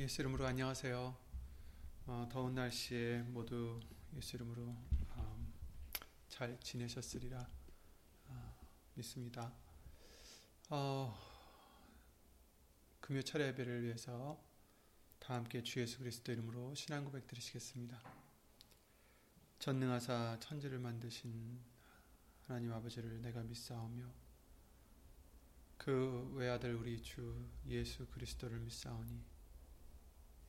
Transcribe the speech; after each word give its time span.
예수 0.00 0.22
이름으로 0.22 0.46
안녕하세요. 0.46 1.14
어, 2.06 2.28
더운 2.32 2.54
날씨에 2.54 3.18
모두 3.24 3.78
예수 4.16 4.36
이름으로 4.36 4.74
어, 5.10 5.46
잘 6.26 6.58
지내셨으리라 6.58 7.46
어, 8.28 8.60
믿습니다. 8.94 9.52
어, 10.70 11.14
금요 13.02 13.20
차례 13.20 13.48
예배를 13.48 13.82
위해서 13.82 14.42
다 15.18 15.34
함께 15.34 15.62
주 15.62 15.80
예수 15.80 15.98
그리스도 15.98 16.32
이름으로 16.32 16.74
신앙 16.74 17.04
고백 17.04 17.26
드리시겠습니다. 17.26 18.02
전능하사 19.58 20.38
천지를 20.40 20.78
만드신 20.78 21.60
하나님 22.46 22.72
아버지를 22.72 23.20
내가 23.20 23.42
믿사오며 23.42 24.10
그 25.76 26.32
외아들 26.36 26.74
우리 26.74 27.02
주 27.02 27.46
예수 27.68 28.06
그리스도를 28.06 28.60
믿사오니 28.60 29.29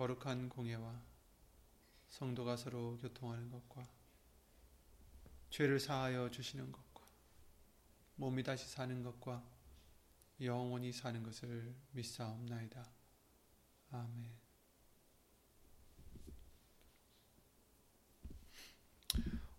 거룩한 0.00 0.48
공예와 0.48 0.98
성도가 2.08 2.56
서로 2.56 2.96
교통하는 2.96 3.50
것과 3.50 3.86
죄를 5.50 5.78
사하여 5.78 6.30
주시는 6.30 6.72
것과 6.72 7.06
몸이 8.16 8.42
다시 8.42 8.66
사는 8.66 9.02
것과 9.02 9.44
영원히 10.40 10.90
사는 10.90 11.22
것을 11.22 11.74
믿사옵나이다. 11.90 12.90
아멘. 13.90 14.32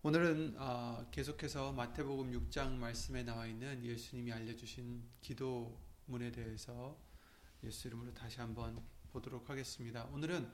오늘은 0.02 0.56
어, 0.58 1.06
계속해서 1.12 1.70
마태복음 1.70 2.32
6장 2.32 2.72
말씀에 2.72 3.22
나와 3.22 3.46
있는 3.46 3.84
예수님이 3.84 4.32
알려주신 4.32 5.08
기도문에 5.20 6.32
대해서 6.32 6.98
예수 7.62 7.86
이름으로 7.86 8.12
다시 8.12 8.40
한번 8.40 8.84
보도록 9.12 9.50
하겠습니다. 9.50 10.04
오늘은 10.06 10.50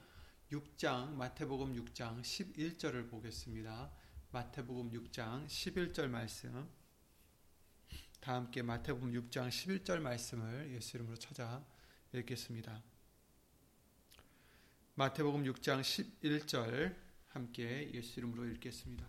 6장 0.51 1.13
마태복음 1.13 1.75
6장 1.75 2.21
11절을 2.21 3.09
보겠습니다. 3.09 3.91
마태복음 4.33 4.91
6장 4.91 5.47
11절 5.47 6.09
말씀 6.09 6.69
다 8.21 8.35
함께 8.35 8.63
마태복음 8.63 9.13
6장 9.13 9.49
11절 9.49 10.01
말씀을 10.01 10.73
예수 10.73 10.97
이름으로 10.97 11.17
찾아 11.17 11.65
읽겠습니다. 12.13 12.83
마태복음 14.97 15.45
6장 15.45 15.81
11절 15.81 16.97
함께 17.29 17.93
예수 17.95 18.19
이름으로 18.19 18.47
읽겠습니다. 18.47 19.07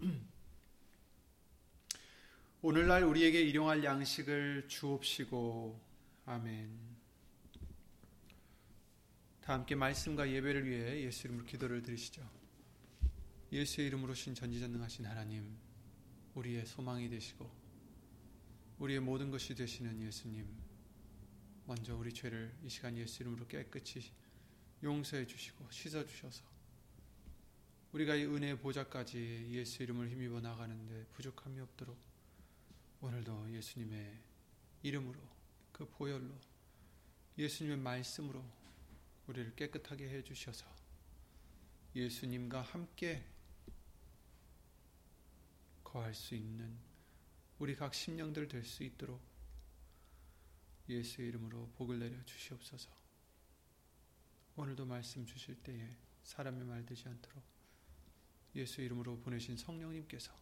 오늘날 2.62 3.04
우리에게 3.04 3.40
일용할 3.40 3.84
양식을 3.84 4.66
주옵시고 4.66 5.80
아멘. 6.26 6.89
다 9.40 9.54
함께 9.54 9.74
말씀과 9.74 10.30
예배를 10.30 10.68
위해 10.68 11.02
예수 11.02 11.26
이름으로 11.26 11.46
기도를 11.46 11.82
드리시죠. 11.82 12.28
예수의 13.52 13.88
이름으로 13.88 14.14
신 14.14 14.34
전지전능하신 14.34 15.06
하나님, 15.06 15.56
우리의 16.34 16.66
소망이 16.66 17.08
되시고 17.08 17.50
우리의 18.78 19.00
모든 19.00 19.30
것이 19.30 19.54
되시는 19.54 20.00
예수님, 20.02 20.46
먼저 21.66 21.96
우리 21.96 22.12
죄를 22.12 22.54
이 22.62 22.68
시간 22.68 22.96
예수 22.96 23.22
이름으로 23.22 23.46
깨끗이 23.46 24.12
용서해 24.82 25.26
주시고 25.26 25.70
씻어 25.70 26.06
주셔서 26.06 26.42
우리가 27.92 28.14
이 28.14 28.24
은혜의 28.24 28.58
보좌까지 28.58 29.48
예수 29.50 29.82
이름을 29.82 30.10
힘입어 30.10 30.40
나가는데 30.40 31.06
부족함이 31.12 31.60
없도록 31.60 31.98
오늘도 33.00 33.52
예수님의 33.52 34.18
이름으로 34.82 35.18
그 35.72 35.86
보혈로 35.88 36.30
예수님의 37.36 37.78
말씀으로 37.78 38.44
우리를 39.30 39.54
깨끗하게 39.54 40.08
해 40.08 40.24
주셔서 40.24 40.66
예수님과 41.94 42.62
함께 42.62 43.24
거할 45.84 46.14
수 46.14 46.34
있는 46.34 46.76
우리 47.60 47.76
각 47.76 47.94
심령들 47.94 48.48
될 48.48 48.64
수 48.64 48.82
있도록 48.82 49.20
예수의 50.88 51.28
이름으로 51.28 51.68
복을 51.76 52.00
내려 52.00 52.24
주시옵소서. 52.24 52.90
오늘도 54.56 54.84
말씀 54.84 55.24
주실 55.24 55.62
때에 55.62 55.96
사람의 56.24 56.64
말 56.64 56.84
되지 56.84 57.08
않도록 57.08 57.44
예수 58.56 58.80
이름으로 58.80 59.20
보내신 59.20 59.56
성령님께서 59.56 60.32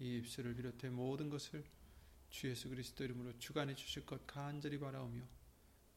이 0.00 0.18
입술을 0.18 0.56
비롯해 0.56 0.90
모든 0.90 1.30
것을 1.30 1.64
주 2.30 2.48
예수 2.50 2.68
그리스도 2.68 3.04
이름으로 3.04 3.38
주관해 3.38 3.76
주실 3.76 4.04
것 4.04 4.26
간절히 4.26 4.80
바라오며 4.80 5.22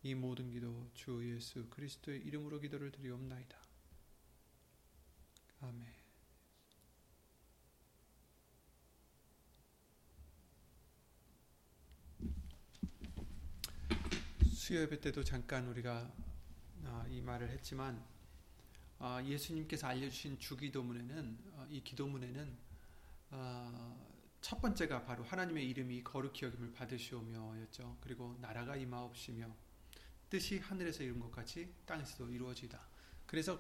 이 0.06 0.14
모든 0.14 0.52
기도 0.52 0.88
주 0.94 1.20
예수 1.34 1.68
그리스도의 1.68 2.22
이름으로 2.28 2.60
기도를 2.60 2.92
드리옵나이다. 2.92 3.58
아멘. 5.62 5.84
수요 14.54 14.82
예배 14.82 15.00
때도 15.00 15.24
잠깐 15.24 15.68
우리가 15.70 16.14
아, 16.84 17.08
이 17.10 17.20
말을 17.22 17.50
했지만 17.50 18.06
아, 19.00 19.24
예수님께서 19.24 19.88
알려주신 19.88 20.38
주기도문에는 20.38 21.40
어, 21.54 21.68
이 21.72 21.84
기도문에는 21.84 22.58
아, 23.32 23.98
첫 24.40 24.62
번째가 24.62 25.04
바로 25.06 25.24
하나님의 25.24 25.68
이름이 25.68 26.04
거룩히 26.04 26.46
여김을 26.46 26.74
받으시오며였죠. 26.74 27.98
그리고 28.02 28.38
나라가 28.40 28.76
임하옵시며 28.76 29.66
뜻이 30.30 30.60
하늘에서 30.60 31.04
이룬 31.04 31.20
것 31.20 31.32
같이 31.32 31.74
땅에서도 31.86 32.30
이루어지다. 32.30 32.80
그래서 33.26 33.60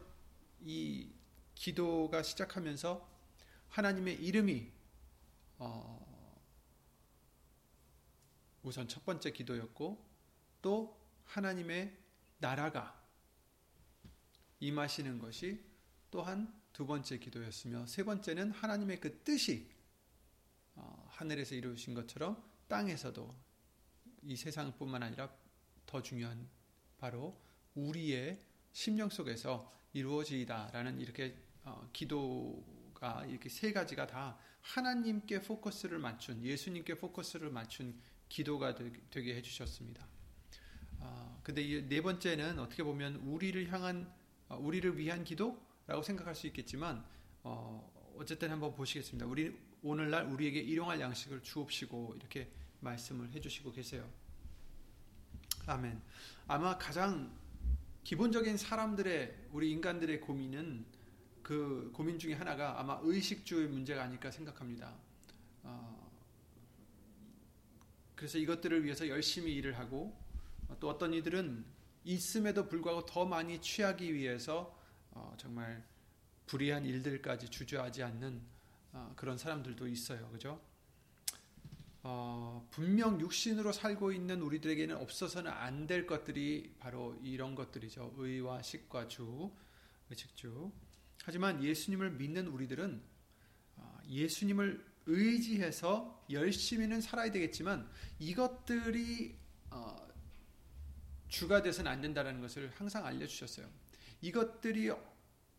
이 0.61 1.09
기도가 1.53 2.23
시작하면서 2.23 3.15
하나님의 3.69 4.23
이름이 4.23 4.71
어 5.59 6.05
우선 8.63 8.87
첫 8.87 9.05
번째 9.05 9.31
기도였고 9.31 10.03
또 10.61 10.99
하나님의 11.25 11.95
나라가 12.39 13.01
임하시는 14.59 15.19
것이 15.19 15.63
또한 16.09 16.53
두 16.73 16.85
번째 16.85 17.19
기도였으며 17.19 17.85
세 17.87 18.03
번째는 18.03 18.51
하나님의 18.51 18.99
그 18.99 19.21
뜻이 19.23 19.69
어 20.75 21.07
하늘에서 21.09 21.55
이루어진 21.55 21.93
것처럼 21.93 22.43
땅에서도 22.67 23.33
이 24.23 24.35
세상뿐만 24.35 25.03
아니라 25.03 25.44
더 25.95 26.01
중요한 26.01 26.45
바로 26.97 27.39
우리의 27.73 28.41
심령 28.73 29.09
속에서 29.09 29.71
이루어지다라는 29.93 30.99
이렇게 30.99 31.37
어, 31.63 31.89
기도가 31.93 33.25
이렇게 33.25 33.47
세 33.47 33.71
가지가 33.71 34.05
다 34.05 34.37
하나님께 34.59 35.41
포커스를 35.43 35.99
맞춘 35.99 36.43
예수님께 36.43 36.95
포커스를 36.95 37.49
맞춘 37.49 37.97
기도가 38.27 38.75
되게 39.09 39.35
해주셨습니다. 39.35 40.05
어, 40.99 41.39
근데 41.43 41.87
네 41.87 42.01
번째는 42.01 42.59
어떻게 42.59 42.83
보면 42.83 43.15
우리를 43.15 43.71
향한 43.71 44.11
어, 44.49 44.57
우리를 44.57 44.97
위한 44.97 45.23
기도라고 45.23 46.03
생각할 46.03 46.35
수 46.35 46.45
있겠지만 46.47 47.05
어, 47.43 47.89
어쨌든 48.17 48.51
한번 48.51 48.75
보시겠습니다. 48.75 49.25
우리 49.25 49.57
오늘날 49.81 50.25
우리에게 50.25 50.59
일용할 50.59 50.99
양식을 50.99 51.41
주옵시고 51.43 52.15
이렇게 52.17 52.51
말씀을 52.81 53.31
해주시고 53.31 53.71
계세요. 53.71 54.24
아멘. 55.67 55.99
아마 56.47 56.77
가장 56.77 57.35
기본적인 58.03 58.55
사람들의 58.55 59.47
우리 59.51 59.71
인간들의 59.71 60.21
고민은 60.21 60.85
그 61.41 61.91
고민 61.93 62.19
중에 62.19 62.33
하나가 62.33 62.79
아마 62.79 62.99
의식주의 63.01 63.67
문제가 63.67 64.03
아닐까 64.03 64.29
생각합니다. 64.29 64.93
어, 65.63 66.11
그래서 68.15 68.37
이것들을 68.37 68.83
위해서 68.83 69.07
열심히 69.07 69.55
일을 69.55 69.77
하고 69.79 70.15
또 70.79 70.89
어떤 70.89 71.13
이들은 71.13 71.65
있음에도 72.03 72.69
불구하고 72.69 73.05
더 73.07 73.25
많이 73.25 73.59
취하기 73.59 74.13
위해서 74.13 74.79
어, 75.11 75.33
정말 75.37 75.83
불의한 76.45 76.85
일들까지 76.85 77.49
주저하지 77.49 78.03
않는 78.03 78.39
어, 78.93 79.13
그런 79.15 79.37
사람들도 79.37 79.87
있어요. 79.87 80.29
그죠? 80.29 80.61
어, 82.07 82.67
분명 82.69 83.19
육신으로 83.19 83.71
살고 83.71 84.11
있는 84.11 84.39
우리들에게는 84.43 84.95
없어서는 84.95 85.51
안 85.51 85.87
될 85.87 86.05
것들이 86.05 86.75
바로 86.79 87.19
이런 87.23 87.55
것들이죠. 87.55 88.13
의와 88.17 88.61
식과 88.61 89.07
주, 89.07 89.51
의식주. 90.11 90.71
하지만 91.23 91.63
예수님을 91.63 92.11
믿는 92.11 92.45
우리들은 92.47 93.01
어, 93.77 93.99
예수님을 94.07 94.85
의지해서 95.07 96.23
열심히는 96.29 97.01
살아야 97.01 97.31
되겠지만 97.31 97.89
이것들이 98.19 99.35
어, 99.71 100.07
주가 101.27 101.63
돼서는 101.63 101.91
안 101.91 102.01
된다는 102.01 102.39
것을 102.39 102.71
항상 102.75 103.03
알려주셨어요. 103.03 103.67
이것들이 104.21 104.91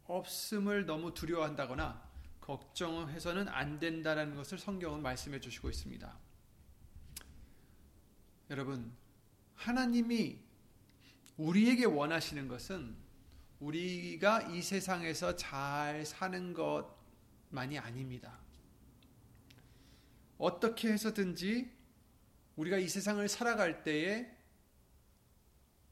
없음을 0.04 0.86
너무 0.86 1.12
두려워한다거나 1.12 2.08
걱정해서는 2.40 3.48
안 3.48 3.80
된다는 3.80 4.36
것을 4.36 4.58
성경은 4.58 5.02
말씀해 5.02 5.40
주시고 5.40 5.70
있습니다. 5.70 6.25
여러분, 8.50 8.92
하나님이 9.54 10.38
우리에게 11.36 11.84
원하시는 11.84 12.46
것은 12.48 12.96
우리가 13.60 14.42
이 14.42 14.62
세상에서 14.62 15.36
잘 15.36 16.04
사는 16.06 16.54
것만이 16.54 17.78
아닙니다. 17.78 18.38
어떻게 20.38 20.92
해서든지 20.92 21.70
우리가 22.56 22.78
이 22.78 22.88
세상을 22.88 23.26
살아갈 23.28 23.82
때에 23.82 24.30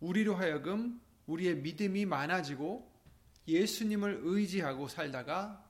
우리로 0.01 0.35
하여금 0.35 1.01
우리의 1.27 1.57
믿음이 1.57 2.05
많아지고 2.07 2.93
예수님을 3.49 4.21
의지하고 4.23 4.89
살다가 4.89 5.65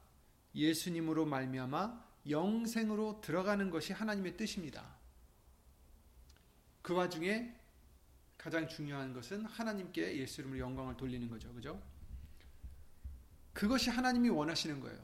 예수님으로 0.55 1.25
말미암아 1.27 2.05
영생으로 2.29 3.21
들어가는 3.21 3.71
것이 3.71 3.93
하나님의 3.93 4.37
뜻입니다. 4.37 4.94
그 6.85 6.93
와중에 6.93 7.51
가장 8.37 8.69
중요한 8.69 9.15
것은 9.15 9.47
하나님께 9.47 10.19
예수 10.19 10.43
이름으로 10.43 10.61
영광을 10.61 10.99
돌리는 10.99 11.27
거죠. 11.31 11.51
그죠? 11.55 11.83
그것이 13.55 13.89
하나님이 13.89 14.29
원하시는 14.29 14.81
거예요. 14.81 14.99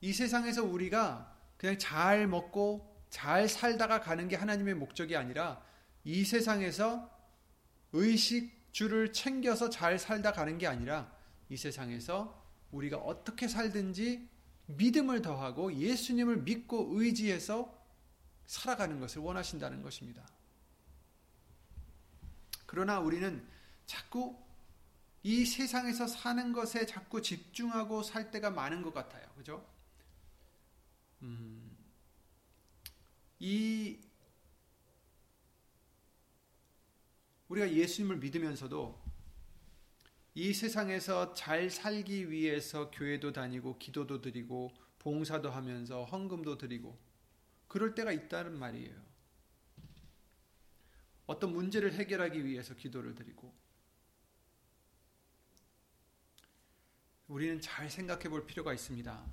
이 0.00 0.12
세상에서 0.12 0.64
우리가 0.64 1.36
그냥 1.56 1.78
잘 1.78 2.26
먹고 2.26 3.00
잘 3.10 3.48
살다가 3.48 4.00
가는 4.00 4.26
게 4.26 4.34
하나님의 4.34 4.74
목적이 4.74 5.14
아니라 5.14 5.62
이 6.02 6.24
세상에서 6.24 7.08
의식주를 7.92 9.12
챙겨서 9.12 9.70
잘 9.70 10.00
살다 10.00 10.32
가는 10.32 10.58
게 10.58 10.66
아니라 10.66 11.16
이 11.48 11.56
세상에서 11.56 12.44
우리가 12.72 12.96
어떻게 12.96 13.46
살든지 13.46 14.28
믿음을 14.66 15.22
더하고 15.22 15.72
예수님을 15.72 16.38
믿고 16.38 16.88
의지해서 16.98 17.77
살아가는 18.48 18.98
것을 18.98 19.20
원하신다는 19.20 19.82
것입니다. 19.82 20.26
그러나 22.66 22.98
우리는 22.98 23.46
자꾸 23.86 24.36
이 25.22 25.44
세상에서 25.44 26.06
사는 26.06 26.52
것에 26.52 26.86
자꾸 26.86 27.20
집중하고 27.20 28.02
살 28.02 28.30
때가 28.30 28.50
많은 28.50 28.82
것 28.82 28.94
같아요. 28.94 29.28
그죠? 29.36 29.64
음, 31.22 31.76
이 33.38 33.98
우리가 37.48 37.70
예수님을 37.70 38.16
믿으면서도 38.16 38.98
이 40.34 40.54
세상에서 40.54 41.34
잘 41.34 41.68
살기 41.68 42.30
위해서 42.30 42.90
교회도 42.90 43.32
다니고 43.32 43.78
기도도 43.78 44.22
드리고 44.22 44.72
봉사도 45.00 45.50
하면서 45.50 46.04
헌금도 46.04 46.56
드리고 46.56 46.98
그럴 47.68 47.94
때가 47.94 48.12
있다는 48.12 48.58
말이에요. 48.58 49.08
어떤 51.26 51.52
문제를 51.52 51.92
해결하기 51.92 52.44
위해서 52.44 52.74
기도를 52.74 53.14
드리고 53.14 53.54
우리는 57.28 57.60
잘 57.60 57.90
생각해 57.90 58.30
볼 58.30 58.46
필요가 58.46 58.72
있습니다. 58.72 59.26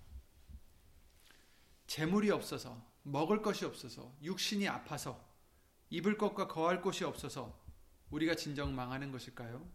재물이 1.87 2.29
없어서 2.31 2.85
먹을 3.03 3.41
것이 3.41 3.63
없어서 3.63 4.13
육신이 4.21 4.67
아파서 4.67 5.23
입을 5.89 6.17
것과 6.17 6.49
거할 6.49 6.81
곳이 6.81 7.05
없어서 7.05 7.57
우리가 8.09 8.35
진정 8.35 8.75
망하는 8.75 9.11
것일까요? 9.13 9.65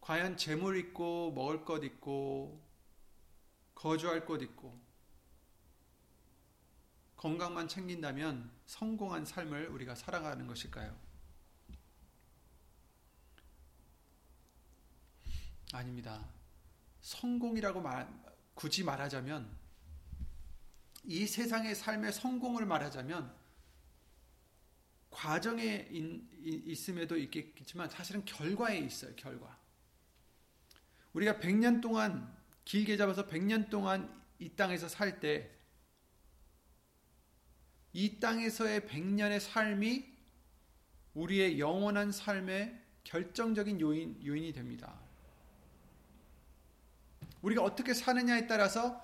과연 0.00 0.38
재물 0.38 0.78
있고 0.78 1.32
먹을 1.32 1.64
것 1.64 1.84
있고 1.84 2.62
거주할 3.74 4.24
곳 4.24 4.40
있고 4.42 4.83
건강만 7.16 7.68
챙긴다면 7.68 8.50
성공한 8.66 9.24
삶을 9.24 9.68
우리가 9.68 9.94
살아가는 9.94 10.46
것일까요? 10.46 10.94
아닙니다. 15.72 16.28
성공이라고 17.00 17.80
말, 17.80 18.08
굳이 18.54 18.84
말하자면 18.84 19.64
이 21.04 21.26
세상의 21.26 21.74
삶의 21.74 22.12
성공을 22.12 22.64
말하자면 22.64 23.34
과정에 25.10 25.88
있음에도 25.90 27.16
있겠지만 27.16 27.88
사실은 27.88 28.24
결과에 28.24 28.78
있어요. 28.78 29.14
결과. 29.16 29.58
우리가 31.12 31.38
100년 31.38 31.80
동안 31.80 32.36
길게 32.64 32.96
잡아서 32.96 33.26
100년 33.26 33.70
동안 33.70 34.22
이 34.38 34.50
땅에서 34.50 34.88
살 34.88 35.20
때 35.20 35.50
이 37.94 38.18
땅에서의 38.18 38.80
100년의 38.82 39.38
삶이 39.38 40.04
우리의 41.14 41.60
영원한 41.60 42.10
삶의 42.10 42.82
결정적인 43.04 43.80
요인, 43.80 44.20
요인이 44.26 44.52
됩니다. 44.52 44.92
우리가 47.40 47.62
어떻게 47.62 47.94
사느냐에 47.94 48.48
따라서 48.48 49.00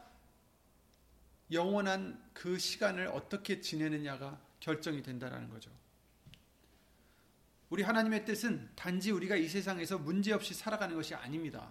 영원한 1.53 2.21
그 2.33 2.59
시간을 2.59 3.09
어떻게 3.09 3.61
지내느냐가 3.61 4.41
결정이 4.59 5.03
된다는 5.03 5.49
거죠. 5.49 5.71
우리 7.69 7.85
하나님의 7.85 8.25
뜻은 8.25 8.71
단지 8.75 9.13
우리가 9.13 9.37
이 9.37 9.47
세상에서 9.47 9.99
문제없이 9.99 10.53
살아가는 10.53 10.97
것이 10.97 11.15
아닙니다. 11.15 11.71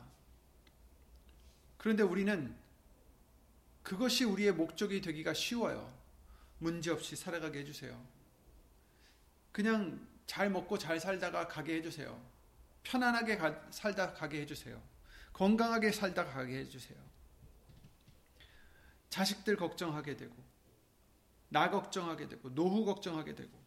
그런데 1.77 2.04
우리는 2.04 2.56
그것이 3.83 4.24
우리의 4.24 4.54
목적이 4.54 5.01
되기가 5.01 5.33
쉬워요. 5.33 5.99
문제없이 6.59 7.15
살아가게 7.15 7.59
해주세요. 7.59 8.00
그냥 9.51 10.07
잘 10.28 10.49
먹고 10.49 10.78
잘 10.78 10.99
살다가 10.99 11.47
가게 11.47 11.75
해주세요. 11.75 12.21
편안하게 12.83 13.37
가, 13.37 13.68
살다 13.71 14.13
가게 14.13 14.42
해주세요. 14.42 14.81
건강하게 15.33 15.92
살다 15.92 16.25
가게 16.25 16.59
해주세요. 16.59 16.97
자식들 19.09 19.56
걱정하게 19.57 20.18
되고, 20.18 20.35
나 21.49 21.69
걱정하게 21.69 22.30
되고, 22.30 22.54
노후 22.54 22.85
걱정하게 22.85 23.35
되고, 23.35 23.57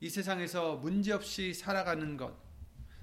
이 0.00 0.08
세상에서 0.08 0.76
문제없이 0.76 1.54
살아가는 1.54 2.16
것, 2.16 2.36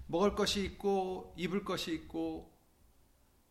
먹을 0.07 0.35
것이 0.35 0.63
있고, 0.63 1.33
입을 1.37 1.63
것이 1.65 1.93
있고, 1.93 2.57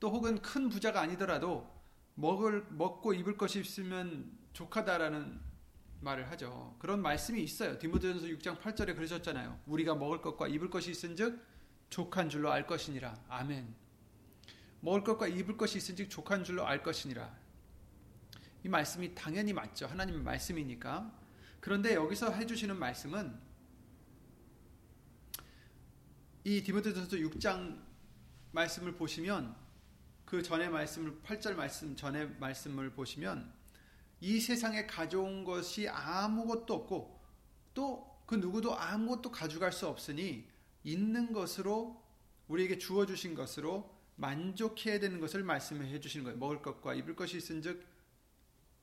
또 0.01 0.11
혹은 0.11 0.41
큰 0.41 0.69
부자가 0.69 1.01
아니더라도 1.01 1.78
먹을 2.19 2.67
먹고 2.71 3.15
입을 3.15 3.37
것이 3.37 3.61
있으면 3.61 4.37
족하다라는 4.53 5.41
말을 6.01 6.29
하죠. 6.33 6.75
그런 6.81 7.01
말씀이 7.01 7.41
있어요. 7.41 7.79
디모데전서 7.79 8.27
6장 8.27 8.61
8절에 8.61 8.97
그러셨잖아요. 8.97 9.61
우리가 9.67 9.95
먹을 9.95 10.21
것과 10.21 10.49
입을 10.49 10.69
것이 10.69 10.91
있은즉 10.91 11.41
족한 11.91 12.29
줄로 12.29 12.51
알 12.51 12.67
것이니라. 12.67 13.23
아멘. 13.29 13.73
먹을 14.81 15.05
것과 15.05 15.29
입을 15.29 15.57
것이 15.57 15.79
있은즉 15.79 16.11
족한 16.11 16.43
줄로 16.43 16.67
알 16.67 16.83
것이니라. 16.83 17.33
이 18.65 18.69
말씀이 18.69 19.15
당연히 19.15 19.53
맞죠. 19.53 19.87
하나님의 19.87 20.23
말씀이니까. 20.23 21.17
그런데 21.61 21.95
여기서 21.95 22.33
해주시는 22.33 22.77
말씀은 22.77 23.39
이 26.43 26.65
디모데전서 26.65 27.17
6장 27.17 27.81
말씀을 28.51 28.97
보시면 28.97 29.68
그 30.29 30.43
전에 30.43 30.69
말씀을 30.69 31.21
8절 31.23 31.55
말씀 31.55 31.97
전에 31.97 32.27
말씀을 32.27 32.91
보시면 32.91 33.53
이 34.21 34.41
세상에 34.41 34.87
가져온 34.87 35.45
것이 35.45 35.89
아무것도 35.89 36.75
없고 36.75 37.21
또 37.75 38.19
그 38.29 38.35
누구도 38.35 38.79
아무것도 38.79 39.33
가져갈 39.33 39.73
수 39.73 39.87
없으니 39.87 40.47
있는 40.85 41.33
것으로 41.33 42.05
우리에게 42.49 42.77
주어 42.77 43.07
주신 43.07 43.35
것으로 43.35 43.99
만족해야 44.17 45.01
되는 45.01 45.19
것을 45.19 45.43
말씀해 45.43 45.99
주시는 45.99 46.25
거예요. 46.25 46.39
먹을 46.39 46.61
것과 46.61 46.93
입을 46.93 47.17
것이 47.17 47.39
있은즉 47.39 47.87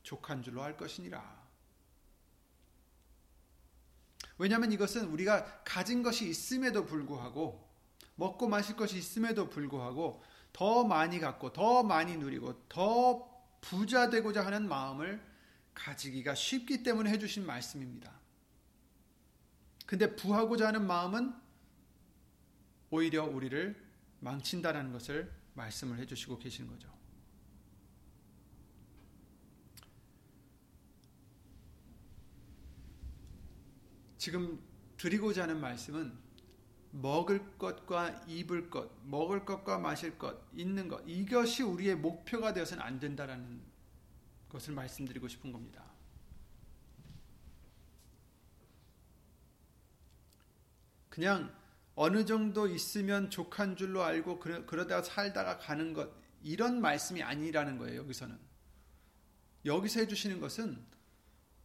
족한 0.02 0.42
줄로 0.42 0.64
할 0.64 0.76
것이니라. 0.76 1.46
왜냐하면 4.40 4.72
이것은 4.72 5.10
우리가 5.10 5.62
가진 5.64 6.02
것이 6.02 6.28
있음에도 6.28 6.84
불구하고 6.84 7.70
먹고 8.16 8.48
마실 8.48 8.76
것이 8.76 8.98
있음에도 8.98 9.48
불구하고 9.48 10.24
더 10.56 10.86
많이 10.86 11.20
갖고 11.20 11.52
더 11.52 11.84
많이 11.84 12.16
누리고 12.16 12.66
더 12.70 13.30
부자 13.60 14.10
되고자 14.10 14.46
하는 14.46 14.70
마음을 14.70 15.22
가지기가 15.74 16.34
쉽기 16.34 16.82
때문에 16.82 17.12
해주신 17.12 17.46
말씀입니다. 17.46 18.14
근데 19.86 20.16
부하고자 20.16 20.70
하는 20.70 20.88
마음은 20.88 21.34
오히려 22.90 23.26
우리를 23.26 23.76
망친다라는 24.22 24.94
것을 24.94 25.30
말씀을 25.56 26.00
해주시고 26.00 26.40
계시는 26.40 26.70
거죠. 26.70 26.90
지금 34.18 34.58
드리고자 34.96 35.44
하는 35.44 35.60
말씀은 35.60 36.25
먹을 36.96 37.58
것과 37.58 38.24
입을 38.26 38.70
것, 38.70 38.90
먹을 39.04 39.44
것과 39.44 39.80
마실 39.80 40.18
것, 40.18 40.42
있는 40.54 40.88
것, 40.88 41.04
이것이 41.06 41.64
우리의 41.64 41.96
목표가 41.98 42.54
되어서는 42.54 42.82
안 42.82 43.00
된다라는 43.00 43.62
것을 44.48 44.74
말씀드리고 44.74 45.28
싶은 45.28 45.52
겁니다. 45.52 45.84
그냥 51.10 51.54
어느 51.96 52.26
정도 52.26 52.68
있으면 52.68 53.30
족한 53.30 53.76
줄로 53.76 54.04
알고 54.04 54.40
그러다가 54.40 55.02
살다가 55.02 55.58
가는 55.58 55.94
것 55.94 56.10
이런 56.44 56.80
말씀이 56.80 57.22
아니라는 57.24 57.78
거예요. 57.78 58.02
여기서는 58.02 58.38
여기서 59.66 60.02
해주시는 60.02 60.40
것은 60.40 60.86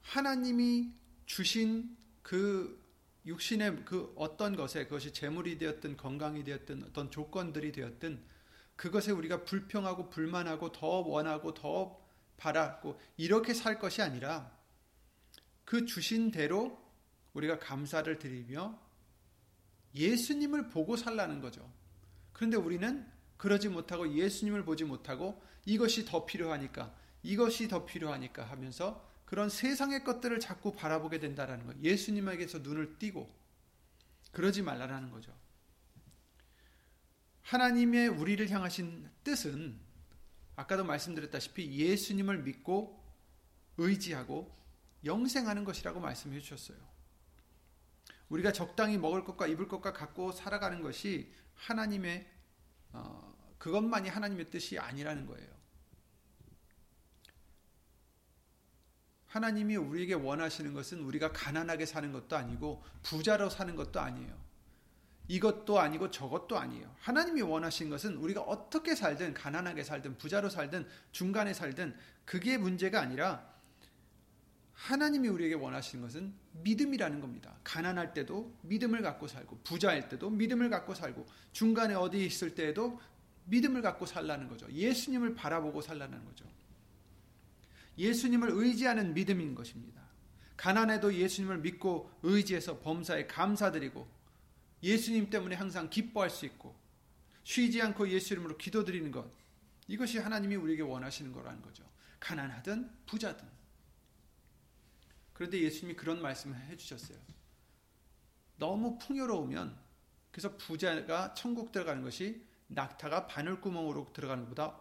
하나님이 0.03 0.93
주신 1.27 1.97
그 2.23 2.80
육신의 3.31 3.85
그 3.85 4.13
어떤 4.17 4.57
것에 4.57 4.85
그것이 4.85 5.13
재물이 5.13 5.59
되었든 5.59 5.97
건강이 5.97 6.43
되었든 6.43 6.85
어떤 6.89 7.11
조건들이 7.13 7.71
되었든 7.71 8.21
그것에 8.75 9.13
우리가 9.13 9.45
불평하고 9.45 10.11
불만하고 10.11 10.73
더 10.73 10.87
원하고 10.87 11.55
더 11.55 12.01
바랐고 12.37 12.99
이렇게 13.17 13.55
살 13.55 13.79
것이 13.79 14.03
아니라 14.03 14.51
그 15.65 15.87
주신 15.87 16.33
대로 16.33 16.81
우리가 17.35 17.61
감사를 17.61 18.19
드리며 18.19 18.77
예수님을 19.95 20.69
보고 20.69 20.97
살라는 20.97 21.41
거죠. 21.41 21.71
그런데 22.33 22.57
우리는 22.57 23.07
그러지 23.37 23.69
못하고 23.69 24.13
예수님을 24.13 24.65
보지 24.65 24.85
못하고 24.85 25.41
이것이 25.67 26.05
더 26.05 26.27
필요하니까 26.27 26.93
이것이 27.23 27.69
더 27.69 27.85
필요하니까 27.85 28.43
하면서 28.45 29.09
그런 29.31 29.49
세상의 29.49 30.03
것들을 30.03 30.41
자꾸 30.41 30.73
바라보게 30.73 31.21
된다라는 31.21 31.65
거예요. 31.65 31.81
예수님에게서 31.83 32.59
눈을 32.59 32.99
띄고 32.99 33.33
그러지 34.33 34.63
말라라는 34.63 35.13
거죠. 35.13 35.33
하나님의 37.43 38.09
우리를 38.09 38.51
향하신 38.51 39.09
뜻은 39.23 39.79
아까도 40.57 40.85
말씀드렸다시피 40.85 41.71
예수님을 41.71 42.43
믿고 42.43 43.01
의지하고 43.77 44.53
영생하는 45.05 45.63
것이라고 45.63 46.01
말씀해 46.01 46.41
주셨어요. 46.41 46.77
우리가 48.31 48.53
적당히 48.53 48.99
먹을 48.99 49.23
것과 49.23 49.47
입을 49.47 49.69
것과 49.69 49.93
갖고 49.93 50.33
살아가는 50.33 50.83
것이 50.83 51.33
하나님의 51.55 52.29
어, 52.95 53.55
그것만이 53.59 54.09
하나님의 54.09 54.51
뜻이 54.51 54.77
아니라는 54.77 55.27
거예요. 55.27 55.60
하나님이 59.31 59.77
우리에게 59.77 60.15
원하시는 60.15 60.75
것은 60.75 61.01
우리가 61.03 61.33
가난하게 61.33 61.87
사는 61.87 62.11
것도 62.13 62.37
아니고 62.37 62.83
부자로 63.05 63.49
사는 63.49 63.77
것도 63.77 64.01
아니에요. 64.01 64.37
이것도 65.29 65.79
아니고 65.79 66.11
저것도 66.11 66.59
아니에요. 66.59 66.93
하나님이 66.99 67.43
원하시는 67.43 67.89
것은 67.91 68.17
우리가 68.17 68.41
어떻게 68.41 68.97
살든 68.97 69.35
가난하게 69.35 69.85
살든 69.85 70.19
부자로 70.19 70.49
살든 70.49 70.89
중간에 71.13 71.55
살든 71.55 71.95
그게 72.25 72.59
문제가 72.59 73.01
아니라 73.01 73.49
하나님이 74.73 75.29
우리에게 75.29 75.55
원하시는 75.55 76.03
것은 76.03 76.35
믿음이라는 76.65 77.21
겁니다. 77.21 77.55
가난할 77.63 78.13
때도 78.13 78.53
믿음을 78.63 79.01
갖고 79.01 79.29
살고 79.29 79.61
부자일 79.63 80.09
때도 80.09 80.31
믿음을 80.31 80.71
갖고 80.71 80.93
살고 80.93 81.27
중간에 81.53 81.95
어디 81.95 82.27
있을 82.27 82.57
때에도 82.57 83.01
믿음을 83.45 83.81
갖고 83.81 84.07
살라는 84.07 84.49
거죠. 84.49 84.67
예수님을 84.73 85.37
바라보고 85.37 85.83
살라는 85.83 86.25
거죠. 86.25 86.47
예수님을 88.00 88.50
의지하는 88.52 89.12
믿음인 89.12 89.54
것입니다. 89.54 90.00
가난해도 90.57 91.14
예수님을 91.14 91.59
믿고 91.59 92.11
의지해서 92.23 92.80
범사에 92.80 93.26
감사드리고 93.26 94.09
예수님 94.83 95.30
때문에 95.30 95.54
항상 95.54 95.90
기뻐할 95.90 96.30
수 96.30 96.47
있고 96.47 96.75
쉬지 97.45 97.80
않고 97.83 98.09
예수 98.09 98.33
이름으로 98.35 98.57
기도드리는 98.57 99.11
것 99.11 99.30
이것이 99.87 100.19
하나님이 100.19 100.57
우리에게 100.57 100.83
원하시는 100.83 101.33
거라는 101.33 101.61
거죠. 101.62 101.85
가난하든 102.21 102.90
부자든. 103.07 103.47
그런데 105.33 105.61
예수님이 105.61 105.97
그런 105.97 106.23
말씀을 106.23 106.59
해주셨어요. 106.69 107.19
너무 108.57 108.99
풍요로우면 108.99 109.78
그래서 110.30 110.57
부자가 110.57 111.35
천국 111.35 111.73
들어가는 111.73 112.02
것이 112.02 112.47
낙타가 112.69 113.26
바늘구멍으로 113.26 114.12
들어가는 114.12 114.45
것보다 114.45 114.80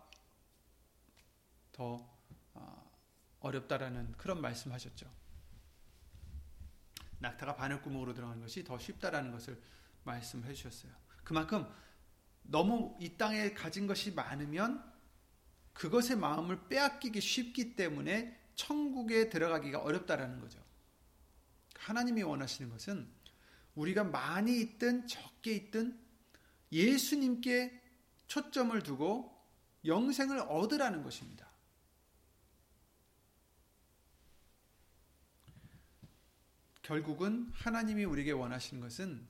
더 1.71 2.18
어렵다라는 3.39 4.13
그런 4.13 4.41
말씀하셨죠. 4.41 5.09
낙타가 7.19 7.55
바늘구멍으로 7.55 8.13
들어가는 8.13 8.41
것이 8.41 8.63
더 8.63 8.77
쉽다라는 8.77 9.31
것을 9.31 9.61
말씀해 10.03 10.53
주셨어요. 10.53 10.91
그만큼 11.23 11.67
너무 12.43 12.97
이 12.99 13.17
땅에 13.17 13.53
가진 13.53 13.87
것이 13.87 14.11
많으면 14.11 14.83
그것의 15.73 16.17
마음을 16.17 16.67
빼앗기기 16.67 17.21
쉽기 17.21 17.75
때문에 17.75 18.37
천국에 18.55 19.29
들어가기가 19.29 19.79
어렵다라는 19.79 20.39
거죠. 20.39 20.63
하나님이 21.75 22.23
원하시는 22.23 22.69
것은 22.69 23.07
우리가 23.75 24.03
많이 24.03 24.59
있든 24.59 25.07
적게 25.07 25.53
있든 25.55 25.97
예수님께 26.71 27.81
초점을 28.27 28.81
두고 28.83 29.37
영생을 29.85 30.39
얻으라는 30.39 31.03
것입니다. 31.03 31.48
결국은 36.89 37.51
하나님이 37.53 38.03
우리에게 38.03 38.31
원하시는 38.31 38.81
것은 38.81 39.27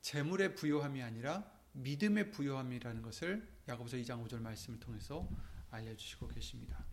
재물의 0.00 0.54
부요함이 0.54 1.02
아니라 1.02 1.44
믿음의 1.72 2.30
부요함이라는 2.30 3.02
것을 3.02 3.48
야고보서 3.66 3.96
2장 3.96 4.24
5절 4.24 4.40
말씀을 4.40 4.78
통해서 4.78 5.28
알려주시고 5.72 6.28
계십니다. 6.28 6.84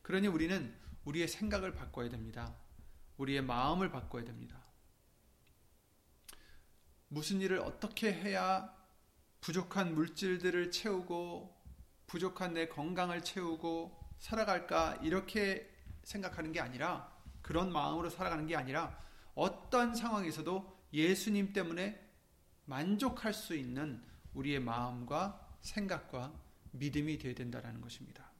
그러니 0.00 0.26
우리는 0.26 0.74
우리의 1.04 1.28
생각을 1.28 1.74
바꿔야 1.74 2.08
됩니다. 2.08 2.56
우리의 3.18 3.42
마음을 3.42 3.90
바꿔야 3.90 4.24
됩니다. 4.24 4.64
무슨 7.08 7.42
일을 7.42 7.58
어떻게 7.58 8.14
해야 8.14 8.74
부족한 9.42 9.94
물질들을 9.94 10.70
채우고 10.70 11.62
부족한 12.06 12.54
내 12.54 12.68
건강을 12.68 13.22
채우고 13.22 14.14
살아갈까 14.18 14.94
이렇게 15.02 15.70
생각하는 16.04 16.52
게 16.52 16.60
아니라 16.62 17.14
그런 17.42 17.70
마음으로 17.70 18.08
살아가는 18.08 18.46
게 18.46 18.56
아니라 18.56 19.09
어떤 19.34 19.94
상황에서도 19.94 20.80
예수님 20.92 21.52
때문에 21.52 22.08
만족할 22.64 23.32
수 23.32 23.54
있는 23.54 24.02
우리의 24.34 24.60
마음과 24.60 25.58
생각과 25.60 26.32
믿음이 26.72 27.18
되어야 27.18 27.34
된다는 27.34 27.80
것입니다. 27.80 28.30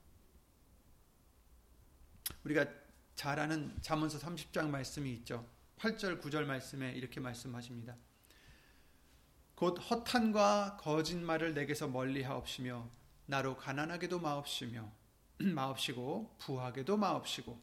우리가 2.44 2.66
잘 3.14 3.38
아는 3.38 3.76
잠언서 3.82 4.18
30장 4.18 4.68
말씀이 4.68 5.12
있죠. 5.14 5.46
8절 5.78 6.22
9절 6.22 6.44
말씀에 6.44 6.92
이렇게 6.92 7.20
말씀하십니다. 7.20 7.96
곧 9.54 9.78
허탄과 9.90 10.78
거짓말을 10.80 11.54
내게서 11.54 11.88
멀리하옵시며 11.88 12.88
나로 13.26 13.56
가난하게도 13.56 14.18
마옵시며 14.20 14.90
마옵시고 15.38 16.36
부하게도 16.38 16.96
마옵시고 16.96 17.60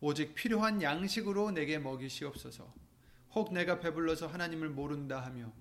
오직 0.00 0.34
필요한 0.34 0.82
양식으로 0.82 1.50
내게 1.50 1.78
먹이시옵소서. 1.78 2.72
혹 3.32 3.52
내가 3.52 3.78
배불러서 3.80 4.26
하나님을 4.26 4.70
모른다 4.70 5.20
하며 5.24 5.52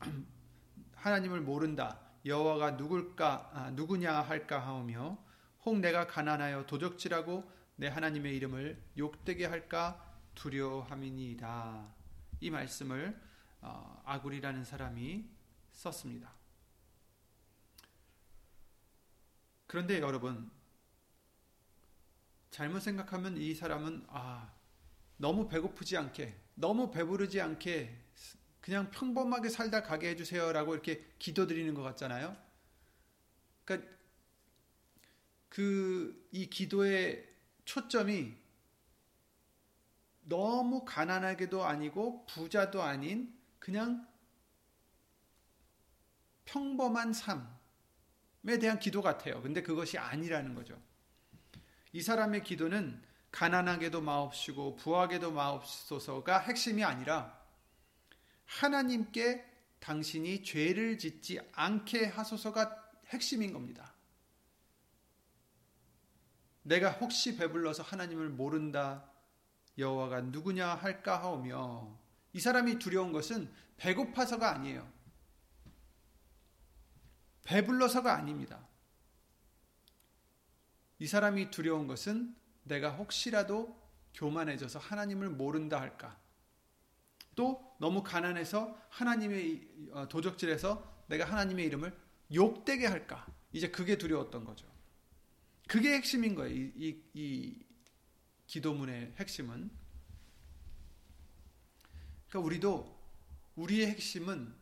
하나님을 0.94 1.40
모른다 1.40 2.00
여호와가 2.24 2.72
누굴까 2.72 3.50
아, 3.52 3.70
누구냐 3.70 4.20
할까 4.20 4.60
하며 4.60 5.18
혹 5.64 5.78
내가 5.78 6.06
가난하여 6.06 6.66
도적질하고 6.66 7.50
내 7.76 7.88
하나님의 7.88 8.36
이름을 8.36 8.80
욕되게 8.96 9.46
할까 9.46 10.14
두려함이니이다. 10.34 11.94
이 12.40 12.50
말씀을 12.50 13.20
어, 13.60 14.02
아굴이라는 14.04 14.64
사람이 14.64 15.24
썼습니다. 15.72 16.32
그런데 19.66 20.00
여러분 20.00 20.50
잘못 22.54 22.78
생각하면 22.78 23.36
이 23.36 23.52
사람은 23.52 24.04
아 24.06 24.54
너무 25.16 25.48
배고프지 25.48 25.96
않게 25.96 26.40
너무 26.54 26.92
배부르지 26.92 27.40
않게 27.40 28.00
그냥 28.60 28.92
평범하게 28.92 29.48
살다 29.48 29.82
가게 29.82 30.10
해주세요라고 30.10 30.74
이렇게 30.74 31.04
기도드리는 31.18 31.74
것 31.74 31.82
같잖아요. 31.82 32.36
그러니까 33.64 33.90
그 35.48 36.28
이 36.30 36.48
기도의 36.48 37.28
초점이 37.64 38.36
너무 40.22 40.84
가난하게도 40.84 41.64
아니고 41.64 42.24
부자도 42.26 42.82
아닌 42.82 43.36
그냥 43.58 44.06
평범한 46.44 47.12
삶에 47.12 48.60
대한 48.60 48.78
기도 48.78 49.02
같아요. 49.02 49.42
근데 49.42 49.60
그것이 49.60 49.98
아니라는 49.98 50.54
거죠. 50.54 50.80
이 51.94 52.02
사람의 52.02 52.42
기도는 52.42 53.00
가난하게도 53.30 54.00
마옵시고 54.00 54.74
부하게도 54.74 55.30
마옵소서가 55.30 56.40
핵심이 56.40 56.82
아니라 56.82 57.40
하나님께 58.46 59.44
당신이 59.78 60.42
죄를 60.42 60.98
짓지 60.98 61.38
않게 61.52 62.06
하소서가 62.06 62.90
핵심인 63.10 63.52
겁니다. 63.52 63.94
내가 66.62 66.90
혹시 66.90 67.36
배불러서 67.36 67.84
하나님을 67.84 68.28
모른다 68.28 69.08
여호와가 69.78 70.22
누구냐 70.22 70.74
할까 70.74 71.22
하오며 71.22 71.96
이 72.32 72.40
사람이 72.40 72.80
두려운 72.80 73.12
것은 73.12 73.48
배고파서가 73.76 74.50
아니에요. 74.50 74.92
배불러서가 77.44 78.16
아닙니다. 78.16 78.66
이 81.04 81.06
사람이 81.06 81.50
두려운 81.50 81.86
것은 81.86 82.34
내가 82.62 82.90
혹시라도 82.90 83.78
교만해져서 84.14 84.78
하나님을 84.78 85.28
모른다 85.28 85.78
할까. 85.78 86.18
또 87.34 87.76
너무 87.78 88.02
가난해서 88.02 88.74
하나님의 88.88 89.68
어, 89.90 90.08
도적질해서 90.08 91.04
내가 91.08 91.26
하나님의 91.26 91.66
이름을 91.66 91.94
욕되게 92.32 92.86
할까. 92.86 93.26
이제 93.52 93.70
그게 93.70 93.98
두려웠던 93.98 94.46
거죠. 94.46 94.66
그게 95.68 95.92
핵심인 95.92 96.34
거예요. 96.34 96.56
이, 96.56 96.72
이, 96.74 97.02
이 97.12 97.66
기도문의 98.46 99.12
핵심은. 99.18 99.70
그러니까 102.30 102.46
우리도 102.46 102.98
우리의 103.56 103.88
핵심은 103.88 104.54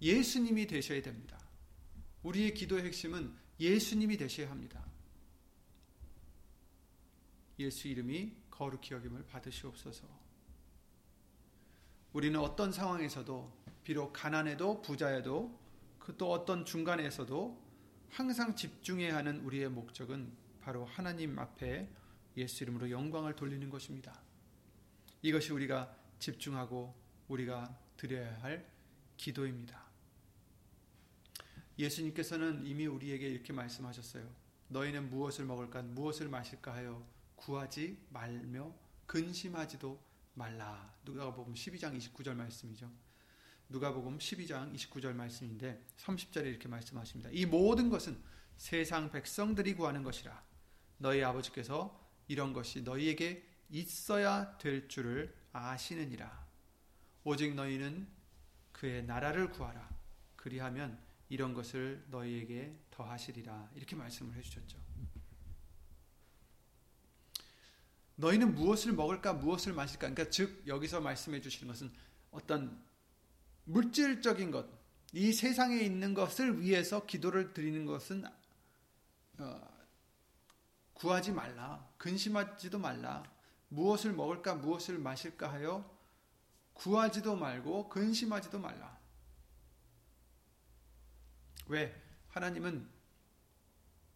예수님이 0.00 0.68
되셔야 0.68 1.02
됩니다. 1.02 1.40
우리의 2.22 2.54
기도의 2.54 2.84
핵심은 2.84 3.34
예수님이 3.58 4.16
되셔야 4.16 4.48
합니다. 4.48 4.86
예수 7.58 7.88
이름이 7.88 8.36
거룩히 8.50 8.94
여김을 8.94 9.26
받으시옵소서. 9.26 10.06
우리는 12.12 12.38
어떤 12.40 12.72
상황에서도 12.72 13.52
비록 13.84 14.12
가난해도 14.12 14.82
부자여도 14.82 15.66
그 16.06 16.16
또 16.16 16.30
어떤 16.30 16.64
중간에서도 16.64 17.66
항상 18.10 18.54
집중해야 18.54 19.16
하는 19.16 19.40
우리의 19.40 19.68
목적은 19.68 20.32
바로 20.60 20.84
하나님 20.84 21.36
앞에 21.36 21.90
예수 22.36 22.62
이름으로 22.62 22.90
영광을 22.90 23.34
돌리는 23.34 23.68
것입니다. 23.68 24.22
이것이 25.22 25.52
우리가 25.52 25.96
집중하고 26.20 26.94
우리가 27.26 27.76
드려야 27.96 28.40
할 28.40 28.70
기도입니다. 29.16 29.84
예수님께서는 31.76 32.64
이미 32.64 32.86
우리에게 32.86 33.28
이렇게 33.28 33.52
말씀하셨어요. 33.52 34.30
너희는 34.68 35.10
무엇을 35.10 35.44
먹을까, 35.44 35.82
무엇을 35.82 36.28
마실까 36.28 36.72
하여 36.72 37.04
구하지 37.36 38.06
말며 38.10 38.74
근심하지도 39.06 40.02
말라. 40.34 40.94
누가복음 41.04 41.54
12장 41.54 41.96
29절 41.96 42.34
말씀이죠. 42.34 42.90
누가복음 43.68 44.18
12장 44.18 44.74
29절 44.74 45.14
말씀인데 45.14 45.84
30절에 45.96 46.46
이렇게 46.46 46.68
말씀하십니다. 46.68 47.30
이 47.32 47.46
모든 47.46 47.88
것은 47.88 48.20
세상 48.56 49.10
백성들이 49.10 49.74
구하는 49.74 50.02
것이라. 50.02 50.44
너희 50.98 51.22
아버지께서 51.22 52.04
이런 52.28 52.52
것이 52.52 52.82
너희에게 52.82 53.46
있어야 53.70 54.56
될 54.58 54.88
줄을 54.88 55.34
아시느니라. 55.52 56.46
오직 57.24 57.54
너희는 57.54 58.06
그의 58.72 59.04
나라를 59.04 59.50
구하라. 59.50 59.88
그리하면 60.36 61.00
이런 61.28 61.54
것을 61.54 62.04
너희에게 62.08 62.78
더하시리라. 62.90 63.70
이렇게 63.74 63.96
말씀을 63.96 64.34
해주셨죠. 64.36 64.85
너희는 68.16 68.54
무엇을 68.54 68.92
먹을까, 68.92 69.34
무엇을 69.34 69.72
마실까? 69.72 70.08
그러니까 70.10 70.30
즉 70.30 70.62
여기서 70.66 71.00
말씀해 71.00 71.40
주시는 71.40 71.72
것은 71.72 71.92
어떤 72.30 72.82
물질적인 73.64 74.50
것, 74.50 74.66
이 75.12 75.32
세상에 75.32 75.78
있는 75.80 76.14
것을 76.14 76.60
위해서 76.60 77.06
기도를 77.06 77.52
드리는 77.52 77.84
것은 77.86 78.24
어, 79.38 79.76
구하지 80.94 81.32
말라, 81.32 81.88
근심하지도 81.98 82.78
말라. 82.78 83.22
무엇을 83.68 84.12
먹을까, 84.12 84.54
무엇을 84.54 84.98
마실까 84.98 85.52
하여 85.52 85.96
구하지도 86.72 87.36
말고 87.36 87.88
근심하지도 87.88 88.58
말라. 88.58 88.98
왜? 91.66 92.02
하나님은 92.28 92.88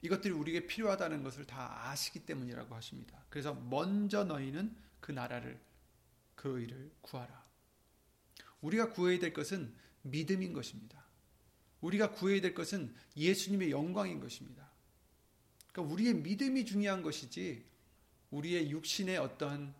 이것들이 0.02 0.32
우리에게 0.32 0.66
필요하다는 0.66 1.22
것을 1.22 1.44
다 1.46 1.88
아시기 1.88 2.20
때문이라고 2.20 2.74
하십니다. 2.74 3.24
그래서 3.28 3.54
먼저 3.54 4.24
너희는 4.24 4.74
그 5.00 5.12
나라를 5.12 5.60
그 6.34 6.58
의를 6.58 6.90
구하라. 7.02 7.44
우리가 8.62 8.90
구해야 8.90 9.18
될 9.18 9.32
것은 9.32 9.74
믿음인 10.02 10.52
것입니다. 10.52 11.04
우리가 11.80 12.12
구해야 12.12 12.40
될 12.40 12.54
것은 12.54 12.94
예수님의 13.16 13.70
영광인 13.70 14.20
것입니다. 14.20 14.70
그러니까 15.72 15.94
우리의 15.94 16.14
믿음이 16.14 16.64
중요한 16.64 17.02
것이지 17.02 17.64
우리의 18.30 18.70
육신의 18.70 19.18
어떤 19.18 19.74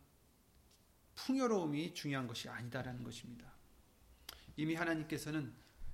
풍요로움이 1.14 1.94
중요한 1.94 2.26
것이 2.26 2.48
아니다라는 2.48 3.04
것입니다. 3.04 3.52
이미 4.56 4.74
하나님께서는 4.74 5.52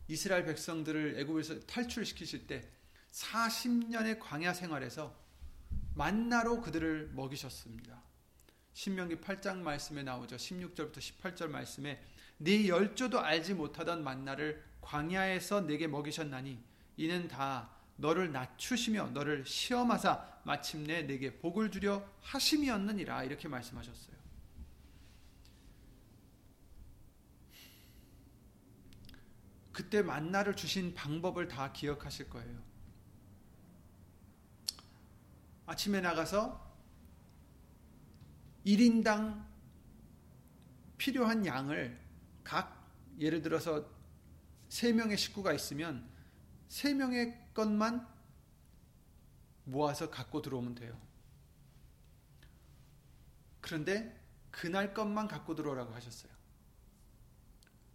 이스라엘 0.08 0.44
백성들을 0.44 1.18
애굽에서 1.18 1.60
탈출시키실 1.60 2.46
때 2.46 2.68
40년의 3.16 4.18
광야 4.20 4.52
생활에서 4.52 5.14
만나로 5.94 6.60
그들을 6.60 7.10
먹이셨습니다. 7.14 8.02
신명기 8.74 9.16
8장 9.16 9.58
말씀에 9.58 10.02
나오죠. 10.02 10.36
16절부터 10.36 10.98
18절 10.98 11.48
말씀에 11.48 12.02
네 12.36 12.68
열조도 12.68 13.18
알지 13.20 13.54
못하던 13.54 14.04
만나를 14.04 14.62
광야에서 14.82 15.62
내게 15.62 15.86
먹이셨나니 15.86 16.62
이는 16.98 17.28
다 17.28 17.70
너를 17.96 18.30
낮추시며 18.32 19.12
너를 19.12 19.46
시험하사 19.46 20.40
마침내 20.44 21.02
내게 21.02 21.38
복을 21.38 21.70
주려 21.70 22.06
하심이었느니라 22.20 23.24
이렇게 23.24 23.48
말씀하셨어요. 23.48 24.14
그때 29.72 30.02
만나를 30.02 30.54
주신 30.54 30.94
방법을 30.94 31.48
다 31.48 31.72
기억하실 31.72 32.28
거예요. 32.28 32.65
아침에 35.66 36.00
나가서 36.00 36.64
1인당 38.64 39.44
필요한 40.96 41.44
양을 41.44 42.00
각 42.42 42.90
예를 43.18 43.42
들어서 43.42 43.88
3명의 44.68 45.16
식구가 45.16 45.52
있으면 45.52 46.08
3명의 46.68 47.52
것만 47.54 48.06
모아서 49.64 50.10
갖고 50.10 50.42
들어오면 50.42 50.76
돼요. 50.76 51.00
그런데 53.60 54.24
그날 54.50 54.94
것만 54.94 55.26
갖고 55.26 55.54
들어오라고 55.54 55.92
하셨어요. 55.92 56.32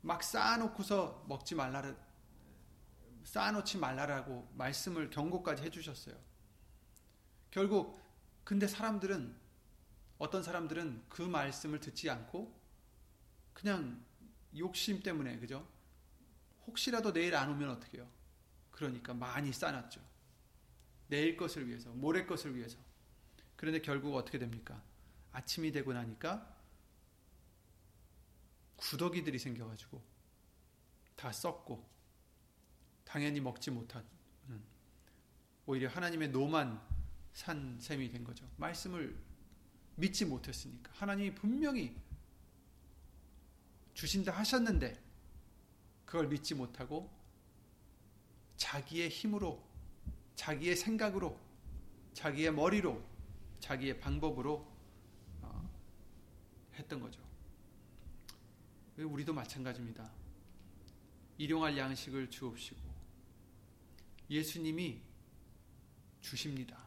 막 0.01 0.23
쌓아놓고서 0.23 1.25
먹지 1.27 1.55
말라라, 1.55 1.95
쌓아놓지 3.23 3.77
말라라고 3.77 4.51
말씀을 4.55 5.09
경고까지 5.09 5.63
해주셨어요. 5.63 6.30
결국, 7.51 8.01
근데 8.43 8.67
사람들은, 8.67 9.35
어떤 10.17 10.41
사람들은 10.41 11.03
그 11.09 11.21
말씀을 11.21 11.79
듣지 11.79 12.09
않고, 12.09 12.59
그냥 13.53 14.03
욕심 14.57 15.03
때문에, 15.03 15.37
그죠? 15.39 15.67
혹시라도 16.65 17.13
내일 17.13 17.35
안 17.35 17.49
오면 17.49 17.69
어떡해요? 17.69 18.07
그러니까 18.71 19.13
많이 19.13 19.51
쌓아놨죠. 19.51 20.01
내일 21.07 21.35
것을 21.35 21.67
위해서, 21.67 21.91
모레 21.91 22.25
것을 22.25 22.55
위해서. 22.55 22.79
그런데 23.57 23.81
결국 23.81 24.15
어떻게 24.15 24.39
됩니까? 24.39 24.81
아침이 25.33 25.71
되고 25.71 25.93
나니까 25.93 26.57
구더기들이 28.75 29.37
생겨가지고 29.37 30.01
다 31.15 31.31
썩고 31.31 31.87
당연히 33.03 33.39
먹지 33.39 33.71
못하는 33.71 34.07
오히려 35.65 35.89
하나님의 35.89 36.29
노만 36.29 36.81
산 37.33 37.77
셈이 37.79 38.09
된 38.09 38.23
거죠. 38.23 38.49
말씀을 38.57 39.15
믿지 39.95 40.25
못했으니까 40.25 40.91
하나님이 40.95 41.33
분명히 41.35 41.95
주신다 43.93 44.31
하셨는데 44.31 44.99
그걸 46.05 46.27
믿지 46.27 46.55
못하고 46.55 47.09
자기의 48.57 49.09
힘으로 49.09 49.63
자기의 50.35 50.75
생각으로 50.75 51.39
자기의 52.13 52.51
머리로 52.53 53.01
자기의 53.59 53.99
방법으로 53.99 54.67
어, 55.41 55.69
했던 56.75 56.99
거죠. 56.99 57.21
우리도 58.97 59.33
마찬가지입니다. 59.33 60.11
일용할 61.37 61.77
양식을 61.77 62.29
주옵시고 62.29 62.79
예수님이 64.29 65.01
주십니다. 66.21 66.80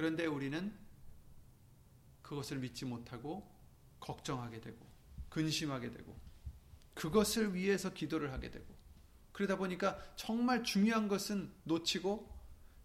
그런데 0.00 0.24
우리는 0.24 0.74
그것을 2.22 2.58
믿지 2.58 2.86
못하고 2.86 3.46
걱정하게 4.00 4.62
되고 4.62 4.78
근심하게 5.28 5.90
되고 5.90 6.18
그것을 6.94 7.54
위해서 7.54 7.92
기도를 7.92 8.32
하게 8.32 8.50
되고 8.50 8.64
그러다 9.32 9.58
보니까 9.58 10.02
정말 10.16 10.64
중요한 10.64 11.06
것은 11.06 11.52
놓치고 11.64 12.34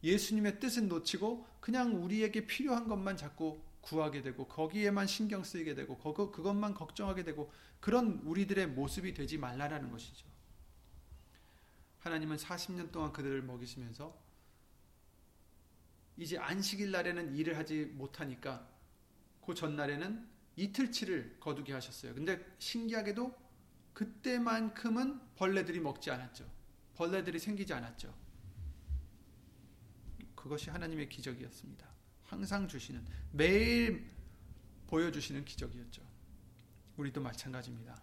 예수님의 0.03 0.59
뜻은 0.59 0.89
놓치고 0.89 1.47
그냥 1.61 2.03
우리에게 2.03 2.47
필요한 2.47 2.89
것만 2.89 3.15
자꾸 3.15 3.63
구하게 3.79 4.21
되고 4.21 4.45
거기에만 4.49 5.07
신경 5.07 5.45
쓰이게 5.45 5.73
되고 5.73 5.97
그거, 5.97 6.31
그것만 6.31 6.73
걱정하게 6.73 7.23
되고 7.23 7.49
그런 7.79 8.19
우리들의 8.25 8.67
모습이 8.67 9.13
되지 9.13 9.37
말라라는 9.37 9.89
것이죠. 9.89 10.27
하나님은 11.99 12.35
40년 12.35 12.91
동안 12.91 13.13
그들을 13.13 13.41
먹이시면서 13.41 14.24
이제 16.17 16.37
안식일 16.37 16.91
날에는 16.91 17.35
일을 17.35 17.57
하지 17.57 17.85
못하니까 17.85 18.67
그 19.45 19.53
전날에는 19.53 20.27
이틀치를 20.55 21.37
거두게 21.39 21.73
하셨어요. 21.73 22.13
근데 22.15 22.43
신기하게도 22.59 23.35
그때만큼은 23.93 25.19
벌레들이 25.35 25.79
먹지 25.79 26.11
않았죠. 26.11 26.49
벌레들이 26.95 27.39
생기지 27.39 27.73
않았죠. 27.73 28.13
그것이 30.35 30.69
하나님의 30.69 31.09
기적이었습니다. 31.09 31.87
항상 32.23 32.67
주시는 32.67 33.05
매일 33.31 34.09
보여주시는 34.87 35.43
기적이었죠. 35.45 36.01
우리도 36.97 37.21
마찬가지입니다. 37.21 38.01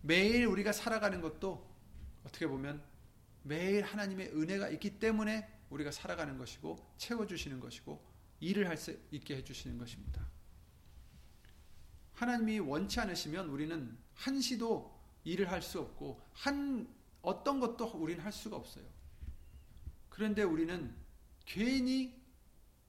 매일 0.00 0.46
우리가 0.46 0.72
살아가는 0.72 1.20
것도 1.20 1.70
어떻게 2.24 2.46
보면 2.46 2.82
매일 3.42 3.82
하나님의 3.84 4.28
은혜가 4.28 4.68
있기 4.70 4.98
때문에 4.98 5.48
우리가 5.72 5.90
살아가는 5.90 6.36
것이고 6.38 6.94
채워주시는 6.98 7.60
것이고 7.60 8.02
일을 8.40 8.68
할 8.68 8.76
수 8.76 8.98
있게 9.10 9.36
해주시는 9.36 9.78
것입니다. 9.78 10.26
하나님이 12.14 12.58
원치 12.60 13.00
않으시면 13.00 13.48
우리는 13.48 13.96
한시도 14.14 15.00
일을 15.24 15.50
할 15.50 15.62
수 15.62 15.80
없고 15.80 16.20
한 16.32 16.88
어떤 17.22 17.60
것도 17.60 17.86
우리는 17.94 18.22
할 18.22 18.32
수가 18.32 18.56
없어요. 18.56 18.84
그런데 20.08 20.42
우리는 20.42 20.94
괜히 21.44 22.20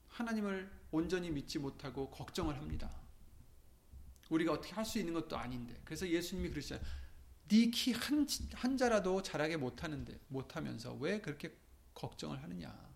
하나님을 0.10 0.70
온전히 0.92 1.30
믿지 1.32 1.60
못하고 1.60 2.10
걱정을 2.10 2.58
합니다. 2.58 2.92
우리가 4.30 4.54
어떻게 4.54 4.74
할 4.74 4.86
수 4.86 5.00
있는 5.00 5.14
것도 5.14 5.38
아닌데. 5.38 5.80
그래서 5.86 6.08
예수님이 6.08 6.50
그러시잖아요. 6.50 6.86
네키 7.48 7.94
한, 7.94 8.28
한 8.54 8.78
자라도 8.78 9.22
자라게 9.22 9.58
못하는데, 9.58 10.20
못하면서 10.28 10.94
왜 10.96 11.22
그렇게 11.22 11.56
걱정을 11.94 12.42
하느냐. 12.44 12.94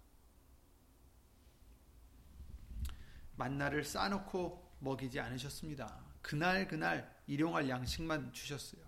만나를 3.35 3.83
쌓아놓고 3.83 4.77
먹이지 4.79 5.19
않으셨습니다. 5.19 6.03
그날 6.21 6.67
그날 6.67 7.15
일용할 7.27 7.69
양식만 7.69 8.33
주셨어요. 8.33 8.81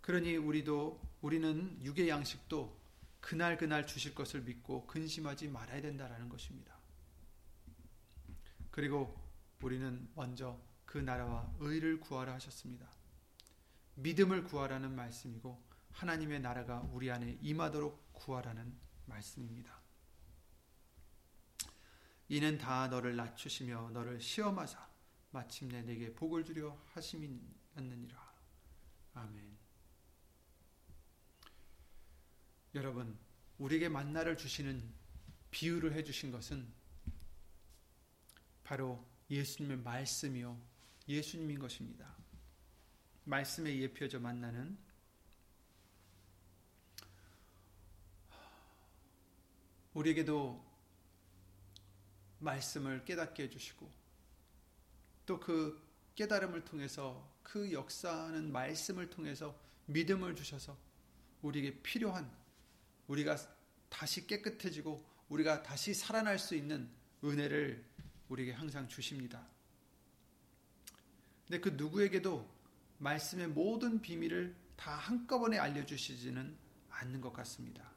그러니 0.00 0.36
우리도 0.36 1.00
우리는 1.20 1.78
육의 1.82 2.08
양식도 2.08 2.78
그날 3.20 3.56
그날 3.56 3.86
주실 3.86 4.14
것을 4.14 4.42
믿고 4.42 4.86
근심하지 4.86 5.48
말아야 5.48 5.80
된다라는 5.80 6.28
것입니다. 6.28 6.78
그리고 8.70 9.14
우리는 9.60 10.08
먼저 10.14 10.58
그 10.84 10.98
나라와 10.98 11.52
의를 11.58 12.00
구하라 12.00 12.34
하셨습니다. 12.34 12.88
믿음을 13.96 14.44
구하라는 14.44 14.94
말씀이고 14.94 15.60
하나님의 15.92 16.40
나라가 16.40 16.80
우리 16.92 17.10
안에 17.10 17.38
임하도록 17.42 18.12
구하라는 18.12 18.72
말씀입니다. 19.08 19.80
이는 22.28 22.58
다 22.58 22.88
너를 22.88 23.16
낮추시며 23.16 23.90
너를 23.90 24.20
시험하사 24.20 24.86
마침내 25.30 25.82
내게 25.82 26.14
복을 26.14 26.44
주려 26.44 26.78
하심이었느니라. 26.92 28.34
아멘. 29.14 29.58
여러분, 32.74 33.18
우리에게 33.58 33.88
만나를 33.88 34.36
주시는 34.36 34.94
비유를 35.50 35.94
해 35.94 36.04
주신 36.04 36.30
것은 36.30 36.70
바로 38.62 39.04
예수님의 39.30 39.78
말씀이요. 39.78 40.60
예수님인 41.08 41.58
것입니다. 41.58 42.14
말씀에 43.24 43.78
예표져 43.78 44.20
만나는 44.20 44.78
우리에게도 49.98 50.64
말씀을 52.38 53.04
깨닫게 53.04 53.44
해주시고 53.44 53.90
또 55.26 55.40
그 55.40 55.88
깨달음을 56.14 56.64
통해서 56.64 57.30
그 57.44 57.70
역사하는 57.72 58.50
말씀을 58.50 59.08
통해서 59.08 59.56
믿음을 59.86 60.34
주셔서 60.34 60.76
우리에게 61.42 61.80
필요한 61.80 62.28
우리가 63.06 63.36
다시 63.88 64.26
깨끗해지고 64.26 65.04
우리가 65.28 65.62
다시 65.62 65.94
살아날 65.94 66.38
수 66.38 66.56
있는 66.56 66.90
은혜를 67.22 67.84
우리에게 68.28 68.52
항상 68.52 68.88
주십니다. 68.88 69.46
근데 71.46 71.60
그 71.60 71.70
누구에게도 71.70 72.48
말씀의 72.98 73.48
모든 73.48 74.00
비밀을 74.00 74.56
다 74.76 74.96
한꺼번에 74.96 75.56
알려주시지는 75.58 76.56
않는 76.90 77.20
것 77.20 77.32
같습니다. 77.32 77.92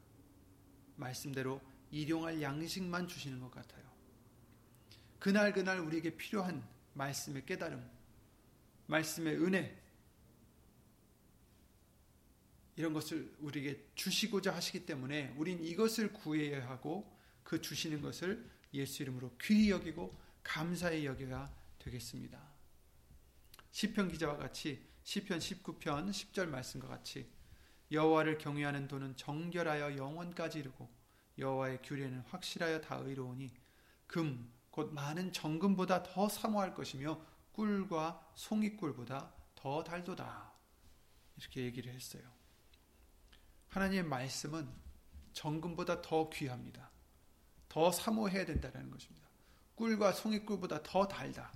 말씀대로 0.96 1.60
일용할 1.92 2.42
양식만 2.42 3.08
주시는 3.08 3.40
것 3.40 3.52
같아요. 3.52 3.84
그날 5.20 5.54
그날 5.54 5.80
우리에게 5.80 6.18
필요한 6.18 6.68
말씀의 6.94 7.46
깨달음, 7.46 7.88
말씀의 8.88 9.38
은혜, 9.38 9.82
이런 12.76 12.94
것을 12.94 13.32
우리에게 13.40 13.86
주시고자 13.96 14.56
하시기 14.56 14.86
때문에 14.86 15.34
우린 15.38 15.64
이것을 15.64 16.14
구해야 16.14 16.68
하고 16.68 17.16
그 17.44 17.62
주시는 17.62 18.02
것을 18.02 18.50
예수 18.74 19.04
이름으로 19.04 19.36
귀히 19.42 19.70
여기고 19.70 20.18
감사히 20.42 21.06
여겨야 21.06 21.54
되겠습니다. 21.80 22.42
시편 23.72 24.10
기자와 24.10 24.38
같이 24.38 24.84
시편 25.04 25.40
19편 25.40 26.10
10절 26.10 26.48
말씀과 26.48 26.88
같이 26.88 27.30
여호와를 27.92 28.38
경외하는 28.38 28.88
도는 28.88 29.18
정결하여 29.18 29.98
영원까지 29.98 30.60
이르고 30.60 30.90
여호와의 31.42 31.82
규례는 31.84 32.22
확실하여 32.30 32.80
다 32.80 32.96
의로우니 32.96 33.52
금 34.08 34.62
곧 34.72 34.94
많은 34.94 35.34
정금보다 35.34 36.02
더 36.02 36.30
사모할 36.30 36.74
것이며 36.74 37.22
꿀과 37.52 38.32
송이꿀보다 38.36 39.32
더 39.54 39.84
달도다. 39.84 40.52
이렇게 41.38 41.62
얘기를 41.64 41.94
했어요. 41.94 42.24
하나님의 43.68 44.04
말씀은 44.04 44.70
정금보다 45.34 46.02
더 46.02 46.30
귀합니다. 46.30 46.90
더 47.68 47.92
사모해야 47.92 48.46
된다는 48.46 48.90
것입니다. 48.90 49.28
꿀과 49.76 50.14
송이꿀보다 50.14 50.84
더 50.84 51.08
달다. 51.08 51.52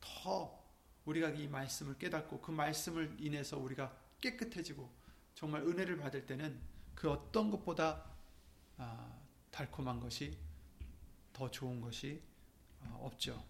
더 0.00 0.62
우리가 1.04 1.30
이 1.30 1.48
말씀을 1.48 1.98
깨닫고 1.98 2.40
그 2.40 2.52
말씀을 2.52 3.16
인해서 3.18 3.58
우리가 3.58 3.96
깨끗해지고 4.20 4.88
정말 5.34 5.62
은혜를 5.62 5.96
받을 5.96 6.24
때는 6.26 6.60
그 6.94 7.10
어떤 7.10 7.50
것보다 7.50 8.04
아, 8.06 8.11
달콤한 9.50 10.00
것이 10.00 10.36
더 11.32 11.50
좋은 11.50 11.80
것이 11.80 12.22
아, 12.80 12.96
없죠. 13.00 13.44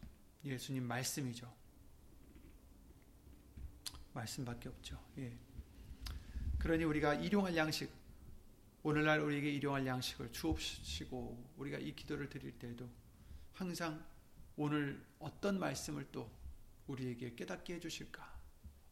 예수님 0.44 0.84
말씀이죠. 0.84 1.52
말씀밖에 4.12 4.68
없죠. 4.68 4.98
예. 5.18 5.36
그러니 6.58 6.84
우리가 6.84 7.14
일용할 7.14 7.56
양식 7.56 7.90
오늘날 8.82 9.20
우리에게 9.20 9.50
일용할 9.50 9.86
양식을 9.86 10.32
주옵시고 10.32 11.52
우리가 11.56 11.78
이 11.78 11.94
기도를 11.94 12.28
드릴 12.28 12.58
때에도 12.58 12.88
항상 13.52 14.04
오늘 14.56 15.04
어떤 15.18 15.58
말씀을 15.58 16.06
또 16.10 16.30
우리에게 16.88 17.34
깨닫게 17.36 17.74
해주실까? 17.74 18.40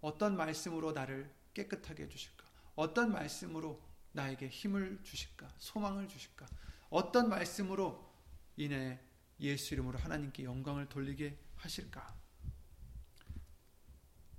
어떤 0.01 0.37
말씀으로 0.37 0.93
나를 0.93 1.31
깨끗하게 1.55 2.05
해주실까? 2.05 2.45
어떤 2.77 3.13
말씀으로 3.13 3.83
나에게 4.13 4.49
힘을 4.49 5.01
주실까? 5.03 5.53
소망을 5.59 6.09
주실까? 6.09 6.47
어떤 6.91 7.29
말씀으로 7.29 8.13
인해 8.57 8.99
예수 9.41 9.75
이름으로 9.75 9.99
하나님께 9.99 10.45
영광을 10.45 10.89
돌리게 10.89 11.39
하실까? 11.57 12.15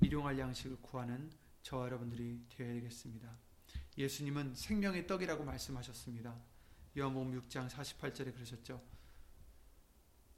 일용할 0.02 0.38
양식을 0.38 0.78
구하는 0.82 1.32
저와 1.64 1.86
여러분들이 1.86 2.44
되어야 2.50 2.74
되겠습니다. 2.74 3.38
예수님은 3.98 4.56
생명의 4.56 5.08
떡이라고 5.08 5.44
말씀하셨습니다. 5.44 6.36
요한복음 6.98 7.42
6장 7.42 7.70
48절에 7.70 8.34
그러셨죠. 8.34 8.82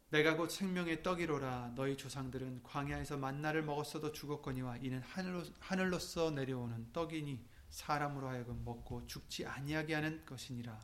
내가 0.10 0.36
곧 0.36 0.52
생명의 0.52 1.02
떡이로라 1.02 1.74
너희 1.76 1.98
조상들은 1.98 2.62
광야에서 2.62 3.18
만나를 3.18 3.64
먹었어도 3.64 4.12
죽었거니와 4.12 4.78
이는 4.78 5.02
하늘로, 5.02 5.44
하늘로서 5.60 6.30
내려오는 6.30 6.92
떡이니 6.94 7.44
사람으로 7.74 8.30
하여금 8.30 8.64
먹고 8.64 9.08
죽지 9.08 9.46
아니하게 9.46 9.96
하는 9.96 10.26
것이니라 10.26 10.80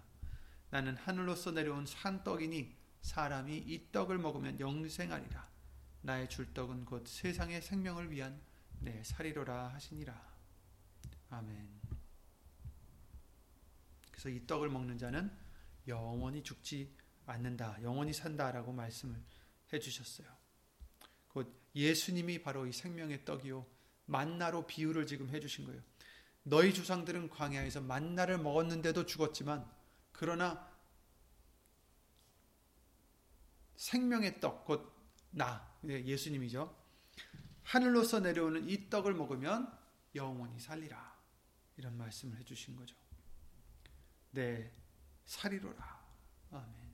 나는 0.72 0.96
하늘로서 0.98 1.52
내려온 1.52 1.86
산 1.86 2.24
떡이니 2.24 2.76
사람이 3.02 3.58
이 3.58 3.92
떡을 3.92 4.18
먹으면 4.18 4.60
영생하리라 4.60 5.50
나의 6.02 6.30
줄 6.30 6.54
떡은 6.54 6.86
곧 6.86 7.08
세상의 7.08 7.62
생명을 7.62 8.12
위한 8.12 8.42
내 8.80 9.04
살이로라 9.04 9.70
하시니라 9.74 10.20
아멘 11.30 11.80
그래서 14.12 14.30
이 14.30 14.46
떡을 14.46 14.70
먹는 14.70 14.98
자는 14.98 15.32
영원히 15.88 16.44
죽지 16.44 16.94
않는다. 17.26 17.82
영원히 17.84 18.12
산다라고 18.12 18.74
말씀을 18.74 19.16
해 19.72 19.80
주셨어요. 19.80 20.28
곧 21.30 21.56
예수님이 21.76 22.42
바로 22.42 22.66
이 22.66 22.74
생명의 22.74 23.24
떡이요 23.24 23.66
만나로 24.08 24.66
비유를 24.68 25.06
지금 25.06 25.30
해 25.30 25.40
주신 25.40 25.66
거예요. 25.66 25.82
너희 26.44 26.74
조상들은 26.74 27.30
광야에서 27.30 27.82
만나를 27.82 28.38
먹었는데도 28.38 29.06
죽었지만 29.06 29.70
그러나 30.12 30.70
생명의 33.76 34.42
떡, 34.42 34.66
곧 34.66 34.94
나, 35.32 35.74
예, 35.88 36.04
예수님이죠. 36.04 36.76
하늘로서 37.64 38.20
내려오는 38.20 38.68
이 38.68 38.90
떡을 38.90 39.14
먹으면 39.14 39.72
영원히 40.16 40.60
살리라. 40.60 41.18
이런 41.78 41.96
말씀을 41.98 42.38
해 42.38 42.44
주신 42.44 42.76
거죠. 42.76 42.96
네, 44.32 44.74
살이로라. 45.26 46.08
아멘. 46.52 46.90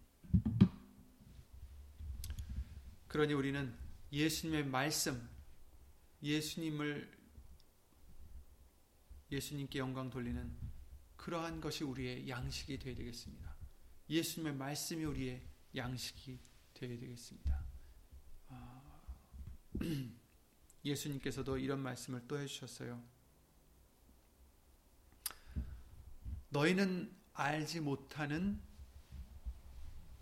그러니 3.08 3.34
우리는 3.34 3.76
예수님의 4.12 4.66
말씀, 4.66 5.28
예수님을 6.22 7.15
예수님께 9.36 9.80
영광 9.80 10.10
돌리는 10.10 10.50
그러한 11.18 11.60
것이 11.60 11.84
우리의 11.84 12.30
양식이 12.30 12.80
되어야 12.80 12.96
되겠습니다. 12.96 13.54
예수님의 14.10 14.56
말씀이 14.56 15.04
우리의 15.04 15.46
양식이 15.76 16.40
되어야 16.74 16.98
되겠습니다. 16.98 17.66
아, 18.50 19.02
예수님께서도 20.86 21.58
이런 21.58 21.80
말씀을 21.80 22.26
또 22.28 22.40
해주셨어요. 22.40 23.04
너희는 26.50 27.14
알지 27.34 27.82
못하는 27.82 28.62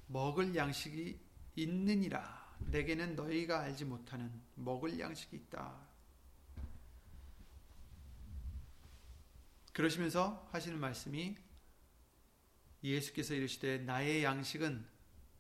먹을 0.08 0.56
양식이 0.56 1.20
있느니라. 1.56 2.58
내게는 2.72 3.16
너희가 3.16 3.60
알지 3.60 3.86
못하는 3.86 4.42
먹을 4.56 5.00
양식이 5.00 5.36
있다. 5.36 5.93
그러시면서 9.74 10.48
하시는 10.52 10.80
말씀이 10.80 11.36
예수께서 12.84 13.34
이르시되 13.34 13.80
나의 13.80 14.24
양식은 14.24 14.86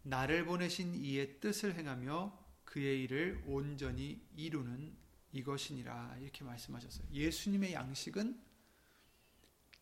나를 0.03 0.45
보내신 0.45 0.95
이의 0.95 1.39
뜻을 1.39 1.75
행하며 1.75 2.43
그의 2.65 3.03
일을 3.03 3.43
온전히 3.45 4.21
이루는 4.35 4.95
이것이니라 5.31 6.17
이렇게 6.21 6.43
말씀하셨어요. 6.43 7.07
예수님의 7.11 7.73
양식은 7.73 8.39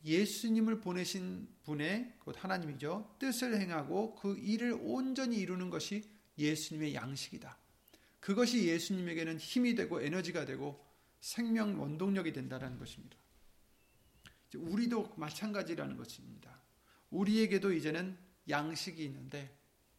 예수님을 0.03 0.81
보내신 0.81 1.47
분의 1.63 2.15
곧 2.19 2.35
하나님이죠. 2.43 3.15
뜻을 3.19 3.59
행하고 3.59 4.15
그 4.15 4.37
일을 4.37 4.77
온전히 4.81 5.37
이루는 5.37 5.69
것이 5.69 6.03
예수님의 6.37 6.95
양식이다. 6.95 7.57
그것이 8.19 8.67
예수님에게는 8.67 9.37
힘이 9.37 9.75
되고 9.75 10.01
에너지가 10.01 10.45
되고 10.45 10.83
생명 11.19 11.79
원동력이 11.79 12.33
된다는 12.33 12.77
것입니다. 12.77 13.20
우리도 14.55 15.13
마찬가지라는 15.17 15.97
것입니다. 15.97 16.59
우리에게도 17.09 17.73
이제는 17.73 18.17
양식이 18.49 19.03
있는데 19.05 19.55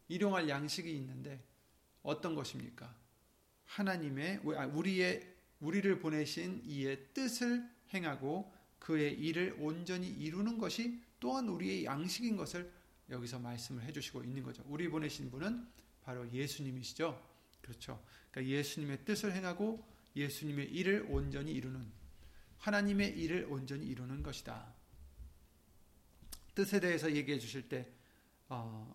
일용할 0.09 0.49
양식이 0.49 0.91
있는데 0.97 1.43
어떤 2.03 2.35
것입니까? 2.35 2.95
하나님의 3.67 4.41
아, 4.57 4.67
우리의 4.67 5.35
우리를 5.61 5.99
보내신 6.01 6.62
이의 6.67 7.07
뜻을 7.15 7.69
행하고 7.95 8.53
그의 8.79 9.15
일을 9.15 9.57
온전히 9.61 10.09
이루는 10.09 10.59
것이 10.59 11.01
또한 11.21 11.49
우리의 11.49 11.85
양식인 11.85 12.37
것을 12.37 12.71
여기서 13.09 13.38
말씀을 13.38 13.83
해주시고 13.85 14.25
있는 14.25 14.43
거죠. 14.43 14.65
우리 14.67 14.88
보내신 14.88 15.31
분은 15.31 15.67
바로 16.03 16.29
예수님이시죠. 16.33 17.33
그렇죠. 17.61 18.03
그러니까 18.31 18.57
예수님의 18.57 19.05
뜻을 19.05 19.33
행하고 19.33 19.87
예수님의 20.17 20.73
일을 20.73 21.07
온전히 21.09 21.53
이루는 21.53 22.02
하나님의 22.62 23.18
일을 23.18 23.46
온전히 23.51 23.87
이루는 23.87 24.22
것이다. 24.22 24.72
뜻에 26.55 26.79
대해서 26.79 27.12
얘기해 27.12 27.38
주실 27.38 27.68
때 27.68 27.88
어, 28.48 28.94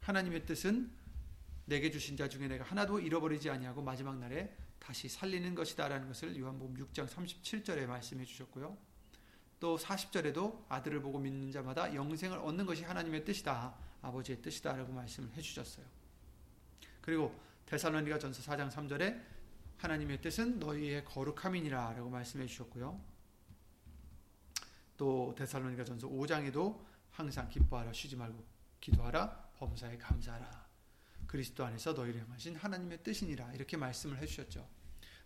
하나님의 0.00 0.46
뜻은 0.46 0.90
내게 1.64 1.90
주신 1.90 2.16
자 2.16 2.28
중에 2.28 2.46
내가 2.46 2.64
하나도 2.64 3.00
잃어버리지 3.00 3.50
아니하고 3.50 3.82
마지막 3.82 4.18
날에 4.18 4.56
다시 4.78 5.08
살리는 5.08 5.54
것이다라는 5.54 6.06
것을 6.08 6.38
요한복음 6.38 6.76
6장 6.76 7.08
37절에 7.08 7.86
말씀해 7.86 8.24
주셨고요. 8.24 8.76
또 9.58 9.76
40절에도 9.76 10.64
아들을 10.68 11.02
보고 11.02 11.18
믿는 11.18 11.50
자마다 11.50 11.92
영생을 11.94 12.38
얻는 12.38 12.66
것이 12.66 12.84
하나님의 12.84 13.24
뜻이다. 13.24 13.74
아버지의 14.02 14.42
뜻이다라고 14.42 14.92
말씀을 14.92 15.32
해 15.32 15.40
주셨어요. 15.40 15.86
그리고 17.00 17.36
데살로니가 17.66 18.18
전서 18.20 18.42
4장 18.42 18.70
3절에 18.70 19.20
하나님의 19.78 20.20
뜻은 20.20 20.58
너희의 20.58 21.04
거룩함이니라 21.04 21.94
라고 21.94 22.10
말씀해 22.10 22.46
주셨고요. 22.46 23.00
또 24.96 25.34
데살로니가 25.36 25.84
전서 25.84 26.08
5장에도 26.08 26.80
항상 27.10 27.48
기뻐하라 27.48 27.92
쉬지 27.92 28.16
말고 28.16 28.44
기도하라 28.80 29.50
범사에 29.56 29.98
감사하라 29.98 30.66
그리스도 31.26 31.64
안에서 31.64 31.92
너희를 31.92 32.20
향하신 32.22 32.56
하나님의 32.56 33.02
뜻이니라 33.02 33.54
이렇게 33.54 33.76
말씀을 33.76 34.18
해 34.18 34.26
주셨죠. 34.26 34.68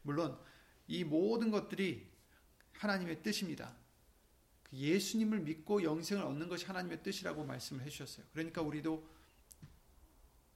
물론 0.02 0.38
이 0.86 1.04
모든 1.04 1.50
것들이 1.50 2.08
하나님의 2.74 3.22
뜻입니다. 3.22 3.74
그 4.62 4.76
예수님을 4.76 5.40
믿고 5.40 5.82
영생을 5.82 6.22
얻는 6.22 6.48
것이 6.48 6.64
하나님의 6.66 7.02
뜻이라고 7.02 7.44
말씀을 7.44 7.84
해 7.84 7.90
주셨어요. 7.90 8.26
그러니까 8.32 8.62
우리도 8.62 9.08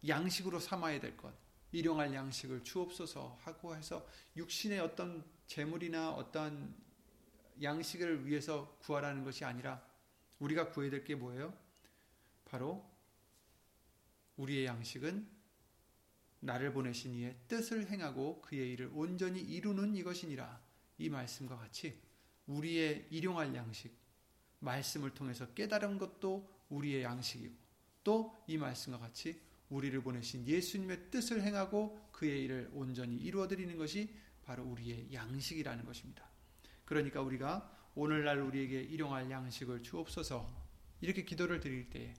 양식으로 0.06 0.60
삼아야 0.60 1.00
될 1.00 1.16
것, 1.16 1.32
일용할 1.72 2.12
양식을 2.14 2.64
주옵소서 2.64 3.38
하고 3.42 3.76
해서 3.76 4.06
육신의 4.36 4.80
어떤 4.80 5.24
재물이나 5.46 6.10
어떤 6.10 6.74
양식을 7.62 8.26
위해서 8.26 8.76
구하라는 8.80 9.24
것이 9.24 9.44
아니라 9.44 9.82
우리가 10.38 10.70
구해야 10.70 10.90
될 10.90 11.04
게 11.04 11.14
뭐예요? 11.14 11.54
바로 12.44 12.84
우리의 14.36 14.64
양식은 14.64 15.28
나를 16.40 16.72
보내신 16.72 17.14
이의 17.14 17.36
뜻을 17.48 17.88
행하고 17.90 18.40
그의 18.40 18.72
일을 18.72 18.90
온전히 18.94 19.40
이루는 19.40 19.94
이것이니라. 19.96 20.60
이 20.98 21.08
말씀과 21.08 21.56
같이 21.58 22.00
우리의 22.46 23.06
일용할 23.10 23.54
양식, 23.54 23.94
말씀을 24.60 25.12
통해서 25.14 25.46
깨달은 25.54 25.98
것도 25.98 26.48
우리의 26.70 27.02
양식이고 27.02 27.54
또 28.02 28.42
이 28.46 28.56
말씀과 28.56 28.98
같이 28.98 29.38
우리를 29.70 30.00
보내신 30.02 30.46
예수님의 30.46 31.10
뜻을 31.10 31.42
행하고 31.42 32.10
그의 32.12 32.44
일을 32.44 32.70
온전히 32.72 33.16
이루어 33.16 33.48
드리는 33.48 33.76
것이 33.76 34.14
바로 34.44 34.64
우리의 34.64 35.12
양식이라는 35.12 35.84
것입니다. 35.84 36.28
그러니까 36.84 37.22
우리가 37.22 37.90
오늘날 37.94 38.40
우리에게 38.40 38.82
일용할 38.82 39.30
양식을 39.30 39.82
주옵소서 39.82 40.48
이렇게 41.00 41.24
기도를 41.24 41.60
드릴 41.60 41.88
때 41.88 42.14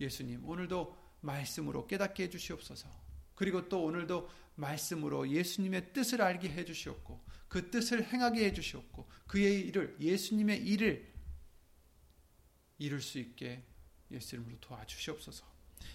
예수님 0.00 0.44
오늘도 0.48 0.96
말씀으로 1.20 1.86
깨닫게 1.86 2.24
해 2.24 2.30
주시옵소서. 2.30 2.88
그리고 3.34 3.68
또 3.68 3.84
오늘도 3.84 4.28
말씀으로 4.56 5.28
예수님의 5.28 5.92
뜻을 5.92 6.20
알게 6.20 6.50
해 6.50 6.64
주시옵고 6.64 7.24
그 7.48 7.70
뜻을 7.70 8.04
행하게 8.04 8.44
해 8.46 8.52
주시옵고 8.52 9.08
그의 9.26 9.60
일을 9.68 9.96
예수님의 10.00 10.66
일을 10.66 11.10
이룰 12.78 13.00
수 13.00 13.18
있게 13.18 13.64
예수 14.10 14.36
이름으로 14.36 14.58
도와주시옵소서. 14.60 15.49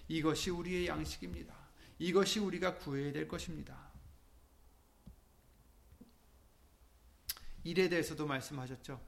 이것이 0.07 0.49
우리의 0.49 0.87
양식입니다. 0.87 1.55
이것이 1.99 2.39
우리가 2.39 2.77
구해야 2.77 3.11
될 3.11 3.27
것입니다. 3.27 3.91
일에 7.63 7.89
대해서도 7.89 8.27
말씀하셨죠. 8.27 9.01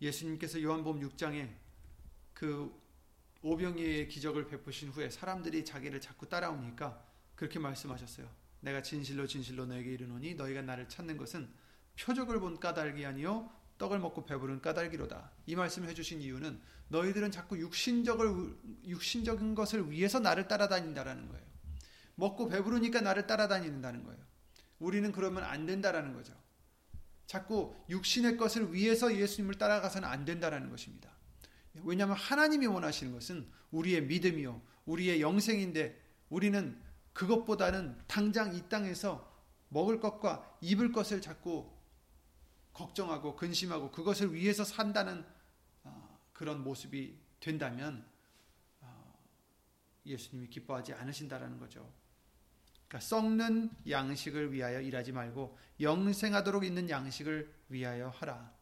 예수님께서 0.00 0.62
요한복음 0.62 1.08
6장에 1.08 1.54
그 2.32 2.80
오병이의 3.42 4.08
기적을 4.08 4.46
베푸신 4.46 4.90
후에 4.90 5.10
사람들이 5.10 5.64
자기를 5.64 6.00
자꾸 6.00 6.28
따라오니까 6.28 7.04
그렇게 7.34 7.58
말씀하셨어요. 7.58 8.28
내가 8.60 8.82
진실로 8.82 9.26
진실로 9.26 9.66
너에게 9.66 9.92
이르노니 9.92 10.34
너희가 10.34 10.62
나를 10.62 10.88
찾는 10.88 11.16
것은 11.16 11.52
표적을 11.98 12.40
본 12.40 12.58
까닭이 12.58 13.04
아니요 13.04 13.52
떡을 13.82 13.98
먹고 13.98 14.24
배부른 14.24 14.62
까닭이로다. 14.62 15.32
이 15.46 15.56
말씀을 15.56 15.88
해주신 15.88 16.20
이유는 16.20 16.60
너희들은 16.86 17.32
자꾸 17.32 17.58
육신적을 17.58 18.54
육신적인 18.86 19.56
것을 19.56 19.90
위해서 19.90 20.20
나를 20.20 20.46
따라다닌다라는 20.46 21.28
거예요. 21.28 21.44
먹고 22.14 22.48
배부르니까 22.48 23.00
나를 23.00 23.26
따라다닌다는 23.26 24.04
거예요. 24.04 24.22
우리는 24.78 25.10
그러면 25.10 25.42
안 25.42 25.66
된다라는 25.66 26.14
거죠. 26.14 26.32
자꾸 27.26 27.74
육신의 27.88 28.36
것을 28.36 28.72
위해서 28.72 29.16
예수님을 29.16 29.56
따라가서는 29.56 30.08
안 30.08 30.24
된다라는 30.24 30.70
것입니다. 30.70 31.10
왜냐하면 31.82 32.16
하나님이 32.16 32.66
원하시는 32.66 33.12
것은 33.12 33.48
우리의 33.72 34.04
믿음이요, 34.04 34.62
우리의 34.84 35.20
영생인데 35.20 36.00
우리는 36.28 36.80
그것보다는 37.14 37.98
당장 38.06 38.54
이 38.54 38.62
땅에서 38.68 39.28
먹을 39.70 39.98
것과 39.98 40.56
입을 40.60 40.92
것을 40.92 41.20
자꾸 41.20 41.68
걱정하고 42.72 43.36
근심하고 43.36 43.90
그것을 43.90 44.34
위해서 44.34 44.64
산다는 44.64 45.24
어, 45.84 46.20
그런 46.32 46.62
모습이 46.62 47.18
된다면 47.40 48.04
어, 48.80 49.14
예수님이 50.06 50.48
기뻐하지 50.48 50.94
않으신다라는 50.94 51.58
거죠. 51.58 51.92
그러니까 52.88 53.00
썩는 53.00 53.70
양식을 53.88 54.52
위하여 54.52 54.80
일하지 54.80 55.12
말고 55.12 55.58
영생하도록 55.80 56.64
있는 56.64 56.90
양식을 56.90 57.52
위하여 57.68 58.08
하라. 58.10 58.52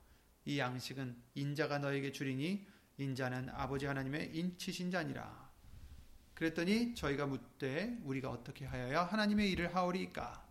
이 0.44 0.58
양식은 0.58 1.20
인자가 1.34 1.78
너에게 1.78 2.12
주리니 2.12 2.66
인자는 2.98 3.48
아버지 3.50 3.86
하나님의 3.86 4.36
인치신 4.36 4.90
자니라. 4.90 5.50
그랬더니 6.34 6.94
저희가 6.94 7.26
묻되 7.26 7.98
우리가 8.02 8.30
어떻게 8.30 8.64
하여야 8.64 9.04
하나님의 9.04 9.50
일을 9.50 9.74
하오리까? 9.74 10.48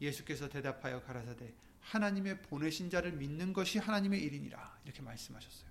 예수께서 0.00 0.48
대답하여 0.48 1.02
가라사대 1.02 1.52
하나님의 1.90 2.42
보내신 2.42 2.88
자를 2.88 3.12
믿는 3.12 3.52
것이 3.52 3.78
하나님의 3.78 4.22
일이니라 4.22 4.80
이렇게 4.84 5.02
말씀하셨어요. 5.02 5.70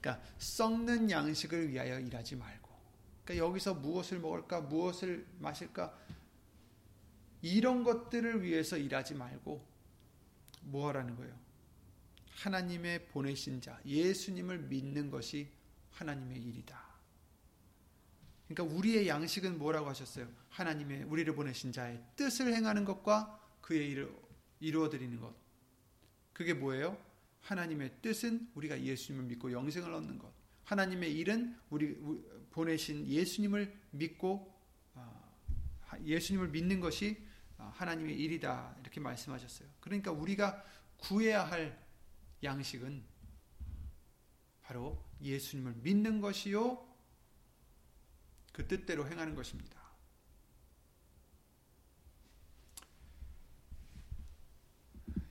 그러니까 0.00 0.24
썩는 0.38 1.10
양식을 1.10 1.68
위하여 1.68 2.00
일하지 2.00 2.36
말고 2.36 2.70
그러니까 3.24 3.46
여기서 3.46 3.74
무엇을 3.74 4.20
먹을까 4.20 4.62
무엇을 4.62 5.26
마실까 5.38 5.96
이런 7.42 7.84
것들을 7.84 8.42
위해서 8.42 8.78
일하지 8.78 9.14
말고 9.14 9.64
뭐 10.62 10.88
하라는 10.88 11.14
거예요? 11.16 11.38
하나님의 12.36 13.08
보내신 13.08 13.60
자 13.60 13.78
예수님을 13.84 14.60
믿는 14.60 15.10
것이 15.10 15.48
하나님의 15.90 16.38
일이다. 16.38 16.91
그러니까 18.54 18.76
우리의 18.76 19.08
양식은 19.08 19.58
뭐라고 19.58 19.88
하셨어요? 19.88 20.28
하나님의 20.50 21.04
우리를 21.04 21.34
보내신 21.34 21.72
자의 21.72 22.02
뜻을 22.16 22.54
행하는 22.54 22.84
것과 22.84 23.40
그의 23.60 23.90
일을 23.90 24.14
이루어 24.60 24.90
드리는 24.90 25.18
것. 25.18 25.34
그게 26.32 26.52
뭐예요? 26.54 26.98
하나님의 27.40 28.02
뜻은 28.02 28.50
우리가 28.54 28.80
예수님을 28.80 29.26
믿고 29.26 29.52
영생을 29.52 29.92
얻는 29.92 30.18
것. 30.18 30.32
하나님의 30.64 31.12
일은 31.12 31.56
우리 31.70 31.96
보내신 32.50 33.06
예수님을 33.06 33.74
믿고 33.90 34.54
아, 34.94 35.98
예수님을 36.04 36.48
믿는 36.48 36.80
것이 36.80 37.26
아, 37.58 37.72
하나님의 37.74 38.16
일이다. 38.18 38.76
이렇게 38.80 39.00
말씀하셨어요. 39.00 39.68
그러니까 39.80 40.12
우리가 40.12 40.62
구해야 40.98 41.44
할 41.44 41.78
양식은 42.42 43.02
바로 44.62 45.02
예수님을 45.20 45.74
믿는 45.82 46.20
것이요 46.20 46.91
그 48.52 48.66
뜻대로 48.66 49.08
행하는 49.08 49.34
것입니다. 49.34 49.80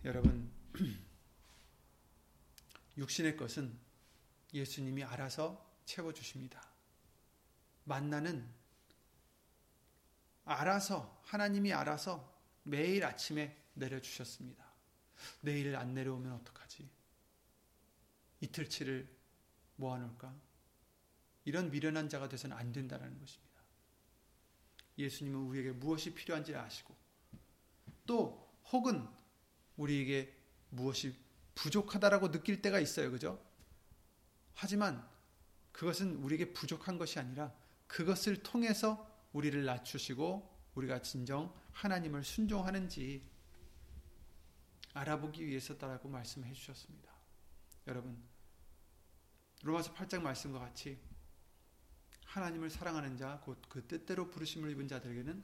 여러분, 0.04 0.52
육신의 2.98 3.38
것은 3.38 3.78
예수님이 4.54 5.04
알아서 5.04 5.72
채워주십니다. 5.86 6.62
만나는 7.84 8.50
알아서, 10.44 11.22
하나님이 11.26 11.74
알아서 11.74 12.36
매일 12.64 13.06
아침에 13.06 13.56
내려주셨습니다. 13.76 14.66
내일 15.42 15.76
안 15.76 15.94
내려오면 15.94 16.34
어떡하지? 16.34 16.90
이틀치를 18.42 19.08
모아놓을까? 19.76 20.34
이런 21.46 21.72
미련한 21.72 22.10
자가 22.10 22.30
돼서는 22.30 22.56
안 22.56 22.72
된다는 22.72 23.20
것입니다. 23.20 23.52
예수님은 24.98 25.40
우리에게 25.40 25.72
무엇이 25.72 26.14
필요한지 26.14 26.56
아시고 26.56 26.96
또 28.06 28.60
혹은 28.72 29.08
우리에게 29.78 30.36
무엇이 30.70 31.16
부족하다라고 31.56 32.32
느낄 32.32 32.62
때가 32.62 32.80
있어요. 32.80 33.12
그죠? 33.12 33.44
하지만 34.54 35.08
그것은 35.72 36.18
우리에게 36.18 36.54
부족한 36.54 36.98
것이 36.98 37.20
아니라 37.20 37.54
그것을 37.88 38.44
통해서 38.44 39.10
우리를 39.34 39.64
낮추시고 39.66 40.50
우리가 40.76 41.02
진정 41.02 41.54
하나님을 41.72 42.24
순종하는지 42.24 43.30
알아보기 44.94 45.46
위해서다라고 45.46 46.10
말씀해 46.10 46.52
주셨습니다. 46.54 47.12
여러분, 47.88 48.22
로마서 49.64 49.94
8장 49.94 50.22
말씀과 50.22 50.60
같이 50.60 51.00
하나님을 52.32 52.70
사랑하는 52.70 53.18
자, 53.18 53.42
곧 53.44 53.60
그 53.68 53.86
뜻대로 53.88 54.30
부르심을 54.30 54.72
입은 54.72 54.88
자들에게는 54.88 55.44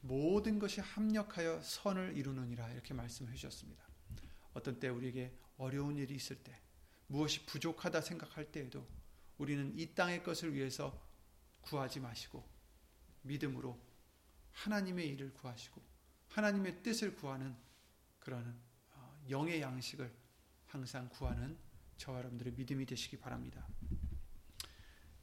모든 0.00 0.58
것이 0.58 0.80
합력하여 0.80 1.62
선을 1.62 2.16
이루느니라 2.16 2.72
이렇게 2.72 2.92
말씀해 2.92 3.32
주셨습니다. 3.34 3.84
어떤 4.52 4.80
때 4.80 4.88
우리에게 4.88 5.32
어려운 5.56 5.96
일이 5.96 6.14
있을 6.14 6.42
때, 6.42 6.60
무엇이 7.06 7.46
부족하다 7.46 8.00
생각할 8.00 8.50
때에도 8.50 8.84
우리는 9.38 9.72
이 9.78 9.94
땅의 9.94 10.24
것을 10.24 10.54
위해서 10.54 11.00
구하지 11.60 12.00
마시고 12.00 12.44
믿음으로 13.22 13.80
하나님의 14.50 15.08
일을 15.10 15.32
구하시고 15.34 15.80
하나님의 16.30 16.82
뜻을 16.82 17.14
구하는 17.14 17.56
그런 18.18 18.60
어, 18.92 19.24
영의 19.30 19.60
양식을 19.60 20.12
항상 20.66 21.08
구하는 21.10 21.56
저와 21.96 22.18
여러분들의 22.18 22.54
믿음이 22.54 22.86
되시기 22.86 23.18
바랍니다. 23.18 23.66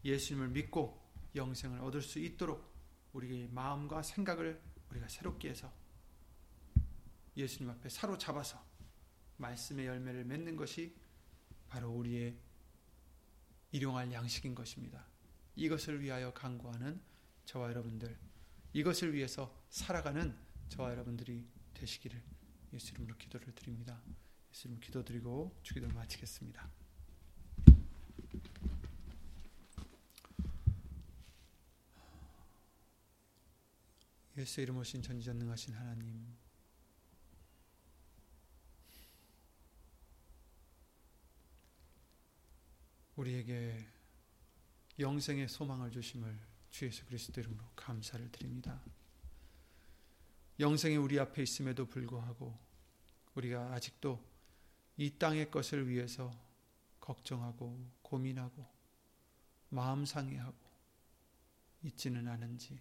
예수님을 0.03 0.49
믿고 0.49 1.00
영생을 1.35 1.79
얻을 1.79 2.01
수 2.01 2.19
있도록 2.19 2.71
우리의 3.13 3.47
마음과 3.49 4.03
생각을 4.03 4.61
우리가 4.89 5.07
새롭게 5.07 5.49
해서 5.49 5.71
예수님 7.35 7.69
앞에 7.69 7.89
사로잡아서 7.89 8.63
말씀의 9.37 9.87
열매를 9.87 10.25
맺는 10.25 10.55
것이 10.55 10.95
바로 11.67 11.89
우리의 11.91 12.37
일용할 13.71 14.11
양식인 14.11 14.53
것입니다. 14.53 15.05
이것을 15.55 16.01
위하여 16.01 16.33
간구하는 16.33 17.01
저와 17.45 17.69
여러분들, 17.69 18.17
이것을 18.73 19.13
위해서 19.13 19.55
살아가는 19.69 20.37
저와 20.69 20.91
여러분들이 20.91 21.47
되시기를 21.73 22.21
예수 22.73 22.91
이름으로 22.93 23.17
기도를 23.17 23.53
드립니다. 23.55 24.01
예수 24.51 24.67
이름 24.67 24.79
기도드리고 24.79 25.57
주기도를 25.63 25.95
마치겠습니다. 25.95 26.80
예수 34.41 34.59
이름 34.59 34.77
오신 34.77 35.03
전지전능하신 35.03 35.75
하나님 35.75 36.35
우리에게 43.17 43.87
영생의 44.97 45.47
소망을 45.47 45.91
주심을 45.91 46.39
주 46.71 46.85
예수 46.85 47.05
그리스도 47.05 47.39
이름으로 47.39 47.63
감사를 47.75 48.31
드립니다. 48.31 48.83
영생이 50.59 50.95
우리 50.95 51.19
앞에 51.19 51.43
있음에도 51.43 51.85
불구하고 51.85 52.57
우리가 53.35 53.73
아직도 53.73 54.19
이 54.97 55.19
땅의 55.19 55.51
것을 55.51 55.87
위해서 55.87 56.31
걱정하고 56.99 57.91
고민하고 58.01 58.67
마음 59.69 60.03
상해하고 60.03 60.57
있지는 61.83 62.27
않은지 62.27 62.79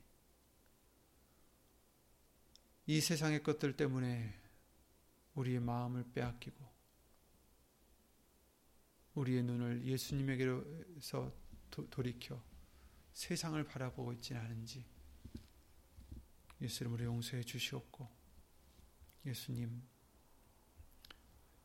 이 2.90 3.00
세상의 3.00 3.44
것들 3.44 3.76
때문에 3.76 4.34
우리의 5.36 5.60
마음을 5.60 6.04
빼앗기고 6.12 6.68
우리의 9.14 9.44
눈을 9.44 9.86
예수님에게서 9.86 11.32
돌이켜 11.88 12.42
세상을 13.12 13.62
바라보고 13.62 14.12
있지는 14.14 14.40
않은지 14.40 14.84
예수 16.60 16.82
이름으로 16.82 17.04
용서해 17.04 17.44
주시옵고 17.44 18.08
예수님 19.24 19.80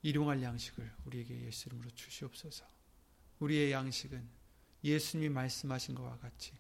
일용할 0.04 0.44
양식을 0.44 0.94
우리에게 1.06 1.42
예수 1.46 1.70
이름으로 1.70 1.90
주시옵소서. 1.90 2.68
우리의 3.40 3.72
양식은 3.72 4.30
예수님이 4.84 5.30
말씀하신 5.30 5.96
것과 5.96 6.20
같이 6.20 6.54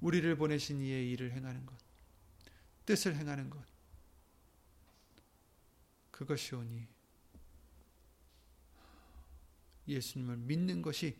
우리를 0.00 0.34
보내신 0.34 0.80
이의 0.80 1.12
일을 1.12 1.30
행하는 1.30 1.64
것 1.66 1.89
뜻을 2.90 3.14
행하는 3.14 3.48
것. 3.48 3.64
그것이 6.10 6.56
오니 6.56 6.88
예수님을 9.86 10.36
믿는 10.38 10.82
것이 10.82 11.16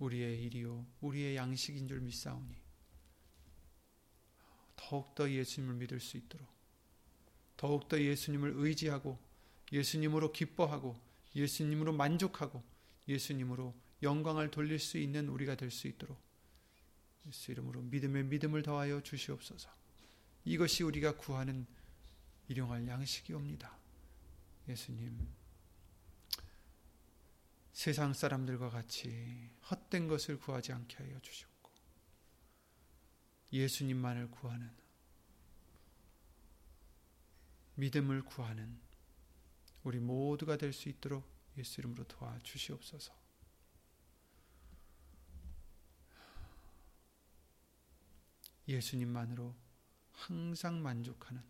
우리의 0.00 0.42
일이요 0.42 0.84
우리의 1.00 1.36
양식인 1.36 1.86
줄 1.86 2.00
믿사오니 2.00 2.56
더욱더 4.74 5.30
예수님을 5.30 5.76
믿을 5.76 6.00
수 6.00 6.16
있도록 6.16 6.48
더욱더 7.56 8.00
예수님을 8.00 8.54
의지하고 8.56 9.16
예수님으로 9.70 10.32
기뻐하고 10.32 11.00
예수님으로 11.36 11.92
만족하고 11.92 12.64
예수님으로 13.06 13.72
영광을 14.02 14.50
돌릴 14.50 14.80
수 14.80 14.98
있는 14.98 15.28
우리가 15.28 15.54
될 15.54 15.70
수 15.70 15.86
있도록 15.86 16.18
예수 17.28 17.52
이름으로 17.52 17.82
믿음의 17.82 18.24
믿음을 18.24 18.64
더하여 18.64 19.00
주시옵소서. 19.00 19.85
이것이 20.46 20.84
우리가 20.84 21.16
구하는 21.16 21.66
일용할 22.48 22.86
양식이옵니다. 22.86 23.76
예수님, 24.68 25.28
세상 27.72 28.14
사람들과 28.14 28.70
같이 28.70 29.50
헛된 29.68 30.06
것을 30.06 30.38
구하지 30.38 30.72
않게 30.72 30.96
하여 30.98 31.20
주시옵고, 31.20 31.72
예수님만을 33.52 34.30
구하는, 34.30 34.70
믿음을 37.74 38.22
구하는 38.22 38.78
우리 39.82 39.98
모두가 39.98 40.56
될 40.56 40.72
수 40.72 40.88
있도록 40.88 41.28
예수 41.58 41.80
이름으로 41.80 42.04
도와주시옵소서. 42.04 43.12
예수님만으로 48.68 49.65
항상 50.16 50.82
만족하는 50.82 51.42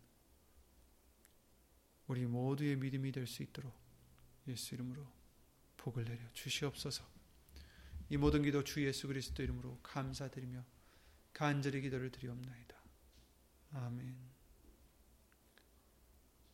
우리 2.08 2.26
모두의 2.26 2.76
믿음이 2.76 3.12
될 3.12 3.26
수 3.26 3.42
있도록 3.42 3.74
예수 4.48 4.74
이름으로 4.74 5.06
복을 5.76 6.04
내려 6.04 6.22
주시옵소서. 6.32 7.04
이 8.08 8.16
모든 8.16 8.42
기도 8.42 8.62
주 8.62 8.84
예수 8.84 9.08
그리스도 9.08 9.42
이름으로 9.42 9.80
감사드리며 9.82 10.64
간절히 11.32 11.80
기도를 11.80 12.10
드리옵나이다. 12.10 12.76
아멘. 13.72 14.16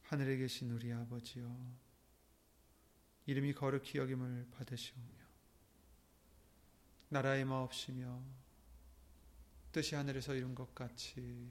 하늘에 0.04 0.36
계신 0.36 0.70
우리 0.70 0.92
아버지여 0.92 1.76
이름이 3.26 3.52
거룩히 3.54 3.98
여김을 3.98 4.48
받으시오며 4.50 5.22
나라의 7.10 7.44
마옵시며 7.44 8.22
뜻이 9.70 9.94
하늘에서 9.94 10.34
이룬 10.34 10.54
것 10.54 10.74
같이 10.74 11.50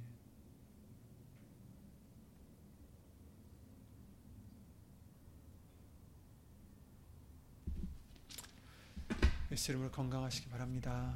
예수 9.51 9.71
이름으로 9.71 9.91
건강하시기 9.91 10.47
바랍니다. 10.49 11.13